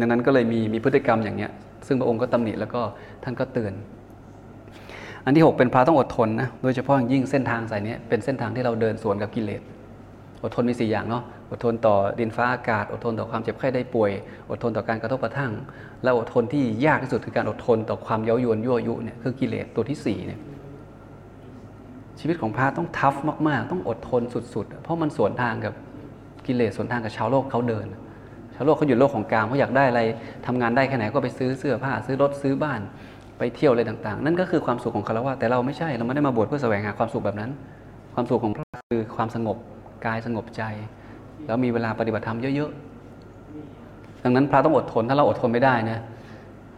[0.00, 1.50] ดังนั้นก็เลยมีมีพฤติกรรมอย่างเนี้ย
[1.86, 2.80] ซึ่งพระองค์ก็ตำหนิแล้วก็
[3.24, 3.72] ท่านก็เตือน
[5.24, 9.62] อันที่ 6 เป็นพระต้องอดทนนะโดยเฉพาะอย่างยิ่งเส้นทางสายนี้เป็นเส้นทางที่เราเดินสวนกับกิเลส
[10.42, 14.10] อดทนมี 4 อย่างเนาะอดทนต่อดินฟ้าอากาศ อดทนต่อความเจ็บไข้ได้ป่วย
[14.50, 15.52] อดทนต่อการกระทบกระทั่ง
[16.02, 20.40] และอดทนที่ยากที่สุดคือการอดทนต่อความเย้ายวนยั่วยุเนี่ยคือกิเลสตัวที่4เนี่ย
[22.20, 23.14] ชีวิตของพระต้องทัฟ
[23.48, 24.22] มาก ๆ ต้องอดทน
[24.54, 25.74] สุด ๆ เพราะมันสวนทางกับ
[26.46, 30.00] กิเลสสวนทางกับชาวโลกเขาเดินาโลกเขาอยู่โลกของกามเขาอยากได้อะไร
[30.46, 32.80] ทำงานได้แค่ไหนก็ไปซื้อเสื้อผ้าซื้อรถซื้อบ้าน
[33.38, 37.50] ไปเที่ยวอะไรต่างๆ นั่นก็คือความสุขของคารวะแต่เราไม่ใช่เราไม่ได้มาบวชเพื่อแสวงหาความสุขแบบนั้น
[38.14, 39.56] ความสุขของพระคือความสงบ
[40.06, 40.62] กายสงบใจ
[41.46, 45.98] แล้วมีเวลาปฏิบัติธรรมเยอะๆดังนั้นพระต้องอดทนถ้าเราอดทนไม่ได้นะ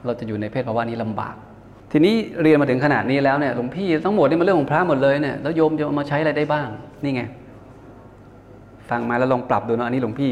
[0.07, 1.35] เราจะอยู่ในเพศภาวะนี้ลำบาก
[1.93, 6.68] ทีนี้เรียนมาถึงขนาดนี้แล้วเนี่ยหลวงพี่ทั้งหมดนี่มันเรื่องของพระหมดเลยเนี่ยแล้วโยมจะเอามาใช้อะไรได้บ้าง
[7.03, 7.22] นี่ไง
[8.91, 10.30] ฟังมาแล้วลองปรับดูเนาะอันนี้หลวงพี่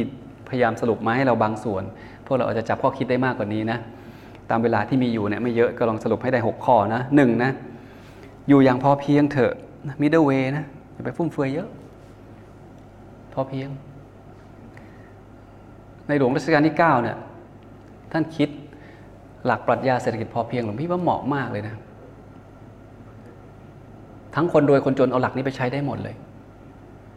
[0.50, 1.82] พยายามสรุปมาให้เราบางส่วน
[2.26, 3.78] พวกเราอาจจะจับข้อคิดได้มากกว่านี้นะ
[4.50, 7.50] ตามเวลาที่มีอยู่เนี่ยไม่เยอะก็ลองสรุปให้ได้ 6 ข้อนะหนึ่งนะ
[8.48, 9.52] อยู่อย่างพอเพียงเถอะ
[10.00, 11.68] มิดเดิลเวย์นะอย่าไปฟุ่มเฟือยเยอะ
[13.34, 13.68] พอเพียง
[16.08, 17.16] ในหลวงรัชกาลที่9เนี่ย
[18.12, 18.48] ท่านคิด
[19.46, 21.74] หลักปรัชญาเศรษฐกิจพอเพียงหลวงพี่ว่าเหมาะมากเลยนะ
[24.34, 26.14] ทั้งคนรวยคนจนเอาหลักนี้ไปใช้ได้หมดเลย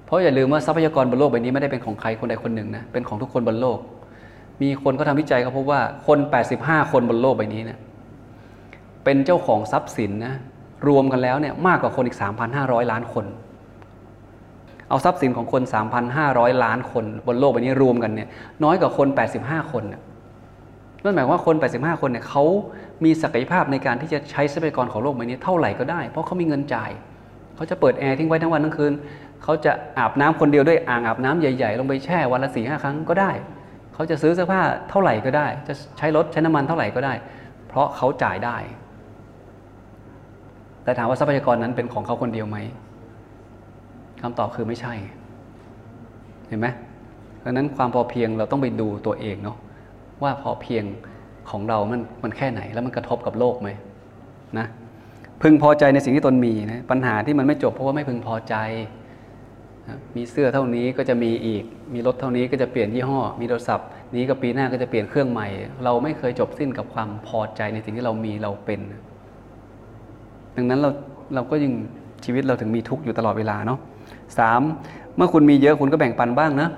[0.06, 3.80] เพราะอย่าลืมว่าทรัพยากรบนโลกใบนี้ไม่ได้เป็นของใครคนใดคนหนึ่งนะเป็นของทุกคนบนโลก
[4.62, 6.20] มีคนก็ทำวิจัยเขาพบว่าคน
[6.56, 7.80] 85 คนบนโลกใบนี้เนี่ย
[9.04, 10.34] เป็นเจ้าของทรัพย์สินนะ
[10.88, 12.18] รวมกันแล้วเนี่ยมากกว่าคนอีก
[12.54, 13.26] 3,500 ล้านคน
[14.90, 15.62] เอาทรัพย์สินของคน
[16.14, 18.30] 3,500 ล้านคน บนโลกใบนี้รวมกันเนี่ย
[18.64, 19.08] น้อยกว่าคน
[19.40, 20.02] 85 คนเนี่ย
[21.04, 22.44] นั่นหมายว่าคน 85 คนเนี่ยเขา
[23.04, 26.92] มีศักยภาพในการที่จะใช้ทรัพยากรของโลกใบนี้เท่าไหร่ก็ได้ เพราะเขามีเงินจ่าย
[27.56, 28.94] เขาจะเปิดแอร์ทิ้งไว้ทั้งวันทั้งคืน
[29.44, 33.32] เขาจะอาบน้ำคนเดียวด้วยอ่างอาบน้ำใหญ่ๆ ลงไปแช่วันละสี่ห้าครั้งก็ได้
[33.94, 37.14] เขาจะซื้อเสื้อผ้าเท่าไหร่ก็ได้ จะใช้รถใช้น้ำมันเท่าไหร่ก็ได้
[37.68, 38.58] เพราะเขาจ่ายได้
[40.84, 42.58] แต่ถามว่าทรัพยากรนั้นเป็นของเขาคนเดียวไหม
[44.22, 44.94] คำตอบคือไม่ใช่
[46.48, 46.68] เห็นไหม
[47.44, 49.58] ดังนั้นความพอเพียงเราต้องไปดูตัวเองเนาะ
[50.24, 50.84] ว่าพอเพียง
[51.50, 53.70] ของเรามันมันแค่ไหนแล้วมันกระทบกับโลกไหม
[54.60, 54.68] นะ
[55.42, 58.56] พึงพอใจในสิ่งที่ตนมีนะปัญหาที่มันไม่จบเพราะว่าไม่พึงพอใจ
[60.16, 61.64] มีเสื้อเท่านี้ก็จะมีอีก
[61.94, 65.48] มีรถเท่านี้ก็จะเปลี่ยนยี่ห้อ มีโทรศัพท์ นี้ก็ปีหน้าก็จะเปลี่ยนเครื่องใหม่
[65.84, 68.80] เราไม่เคยจบสิ้นกับความพอใจในสิ่งที่เรามีเราเป็น
[70.56, 70.90] ดังนั้นเรา
[71.36, 71.74] เราก็ยัง
[72.26, 73.80] ชีวิตเราถึงมีทุกข์อยู่ตลอดเวลาเนาะ
[74.40, 74.62] สาม
[75.16, 76.70] เมื่อคุณมีเยอะคุณก็แบ่งปันบ้างนะ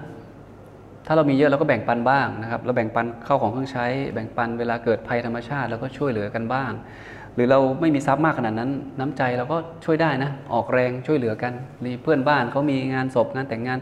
[1.08, 6.72] ถ้าเรามีเยอะเราก็แบ่งปันบ้างนะครับ เราแบ่งปันเข้าของเครื่องใช้ แบ่งปันเวลาเกิดภัยธรรมชาติเราก็ช่วยเหลือกันบ้าง
[7.36, 11.54] หรือเราไม่มีทรัพย์มากขนาดนั้น น้ำใจเราก็ช่วยได้นะ ออกแรงช่วยเหลือกัน
[11.86, 13.80] มีเพื่อนบ้านเขามีงานศพงานแต่งงาน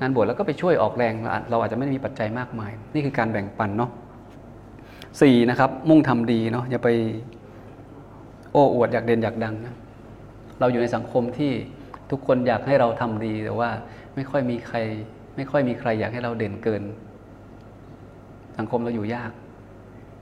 [0.00, 1.14] งานบวชแล้วก็ไปช่วยออกแรง
[1.50, 3.90] เราอาจจะไม่ได้มีปัจจัยมากมาย นี่คือการแบ่งปันเนาะ
[5.20, 6.88] สี่นะครับ มุ่งทำดีเนาะอย่าไป
[8.52, 9.74] โอ้อวดอยากเด่นอยากดังนะ
[10.60, 11.52] เราอยู่ในสังคมที่
[12.10, 13.70] ทุกคนอยากให้เราทำดีแต่ว่า
[14.14, 14.78] ไม่ค่อยมีใคร
[15.36, 16.82] ไม่ค่อยมีใครอยากให้เราเด่นเกิน
[18.58, 19.30] สังคมเราอยู่ยาก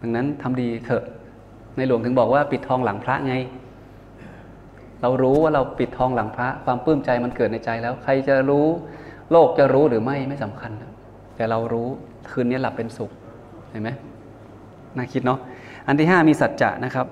[0.00, 1.04] ดังนั้นทำดีเถอะ
[1.76, 3.34] ในหลวงถึงบอกว่าปิดทองหลังพระไง
[5.02, 8.66] เรารู้ว่าเราปิดทองหลังพระ ความปลื้มใจมันเกิดในใจแล้ว ใครจะรู้
[9.32, 10.70] โลกจะรู้หรือไม่ไม่สำคัญ
[11.36, 11.88] แต่เรารู้
[12.30, 13.10] คืนนี้หลับเป็นสุข
[13.70, 13.90] เห็นไหม
[14.96, 15.38] น่าคิดเนาะ
[15.86, 17.06] อันที่ห้ามีสัจจะนะครับ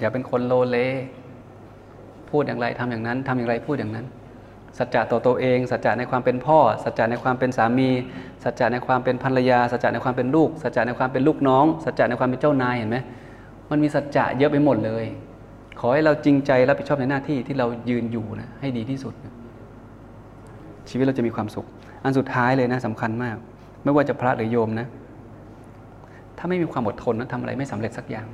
[0.00, 0.76] อย่าเป็นคนโลเล
[2.30, 4.06] พูดอย่างไรทำอย่างนั้นทำอย่างไรพูดอย่างนั้น
[4.78, 7.90] สัจจะต่อตัวเอง สัจจะในความเป็นพ่อ สัจจะในความเป็นสามี
[8.44, 12.98] สัจจะในความเป็นภรรยา สัจจะในความเป็นลูก สัจจะในความเป็นลูกน้อง สัจจะในความเป็นเจ้านายเห็นไหม
[13.74, 15.04] มันมีสัจจะเยอะไปหมดเลย
[15.80, 19.34] ขอให้เราจริงใจรับผิดชอบในหน้าที่ที่เรายืนอยู่นะให้ดีที่สุดนะ
[20.88, 21.66] ชีวิตเราจะมีความสุข
[22.04, 23.36] อันสุดท้ายเลยนะสำคัญมาก
[23.84, 24.86] ไม่ว่าจะพระหรือโยมนะ
[26.38, 28.26] ถ้าไม่มีความอดทนนะทำอะไรไม่สำเร็จสักอย่าง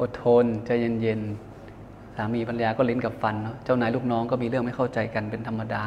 [0.00, 5.84] อดทนใจเย็นๆสามีภรรยาก็ลิ้นกับฟันเนาะเจ้านายลูกน้องก็มีเรื่องไม่เข้าใจกันเป็นธรรมดา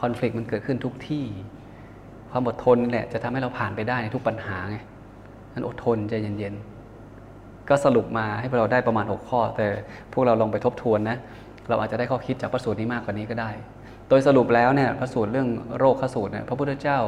[0.00, 1.24] คอน FLICT มันเกิดขึ้นทุกที่
[2.30, 4.76] ความอดทนนี่แหละจะทำให้เราผ่านไปได้ในทุกปัญหาไง
[5.52, 6.77] นั้นอดทนใจเย็นๆ
[7.68, 9.66] ก็สรุปมาให้พวกเราได้ประมาณ 6 ข้อ แต่
[10.12, 11.16] พวกเราลองไปทบทวนนะ
[11.68, 13.50] เราอาจจะได้ข้อคิดจากพระสูตรนี้มากกว่านี้ก็ได้
[14.08, 15.48] โดยสรุปแล้วเนี่ยพระสูตรเรื่อง
[15.78, 16.98] โรคขสูตรเนี่ยพระพุทธเจ้า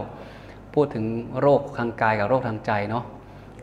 [0.74, 1.04] พูดถึง
[1.40, 3.04] โรคทางกายกับโรคทางใจเนาะ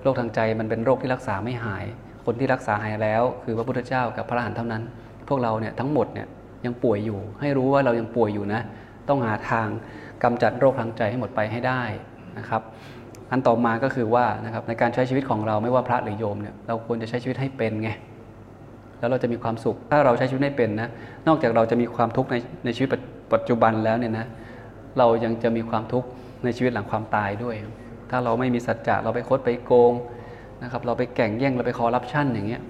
[0.04, 1.86] โรคทางใจมันเป็นโรคที่รักษาไม่หาย
[2.26, 4.84] คนที่รักษาหายแล้ว คือพระพุทธเจ้ากับพระอรหันต์เท่านั้น
[5.28, 6.28] พวกเราเนี่ยทั้งหมดเนี่ย
[6.66, 8.62] ยังป่วยอยู่ ให้รู้ว่าเรายังป่วยอยู่นะ
[9.10, 9.68] ต้องหาทาง
[10.24, 11.82] กำจัดโรคทางใจให้หมดไปให้ได้
[12.38, 12.62] นะครับ
[13.32, 17.90] อันต่อมาก็คือว่านะครับในการใช้ชีวิตของเราไม่ว่าพระหรือโยมเนี่ยเราควรจะใช้ชีวิตให้เป็นไง
[19.00, 20.90] แล้วเราจะมีความสุข ถ้าเราใช้ชีวิตไม่เป็นนะ
[21.28, 22.90] นอกจากเราจะมีความทุกข์ในในชีวิต
[23.34, 24.26] ปัจจุบันแล้วเนี่ยนะ
[24.98, 26.08] เรายังจะมีความทุกข์
[26.44, 27.56] ในชีวิตหลังความตายด้วย
[28.12, 29.94] ถ้าเราไม่มีสัจจะเราไปคดไปโกง
[30.64, 32.62] นะครับเราไปแก่งแย่งเราไปคอร์รัปชันอย่างเงี้ย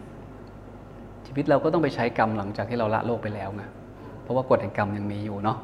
[1.27, 3.63] ชีวิตเราก็ต้องไปใช้กรรมหลังจากที่เราละโลกไปแล้วไง
[4.23, 5.57] เพราะว่ากฎแห่งกรรมยังมีอยู่เนาะ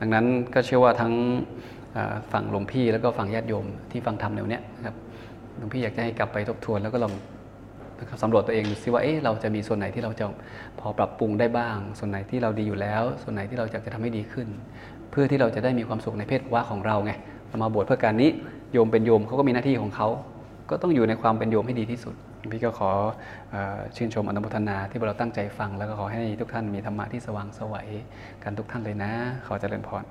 [0.00, 1.12] ดังนั้นก็เชื่อว่าทั้ง
[2.32, 4.96] ฝั่งหลวงพี่แล้วก็ฝั่งญาติโยมที่ฟังธรรมแนวเนี้ยครับ
[5.58, 7.12] หลวงพี่อยากจะให้กลับไปทบทวนแล้วก็ลอง
[8.00, 10.24] นะครับสำรวจตัวเองดูซิว่าเอ๊ะเราจะมีส่วนไหนที่เราจะ
[10.80, 14.48] พอปรับปรุงได้บ้าง ส่วนไหนที่เราดีอยู่แล้ว ส่วนไหนที่เราอยากจะทำให้ดีขึ้น
[15.10, 17.12] เพื่อที่เราจะได้มีความสุขในเพศภาวะของเราไง
[17.48, 18.30] เรามาบวชเพื่อการนี้
[18.72, 20.08] โยมเป็นโยมเขาก็มีหน้าที่ของเขา
[20.70, 22.14] ก็ต้องอยู่ในความเป็นโยมให้ดีที่สุด
[22.52, 22.90] พี่ก็ขอ
[23.54, 27.88] ออชื่นชมอนุโมทนาที่เราตั้งใจฟัง แล้วก็ขอให้ทุกท่านมีธรรมะที่สว่างสวัย
[28.42, 29.12] กันทุกท่านเลยนะ
[29.46, 30.04] ขอเจริญพร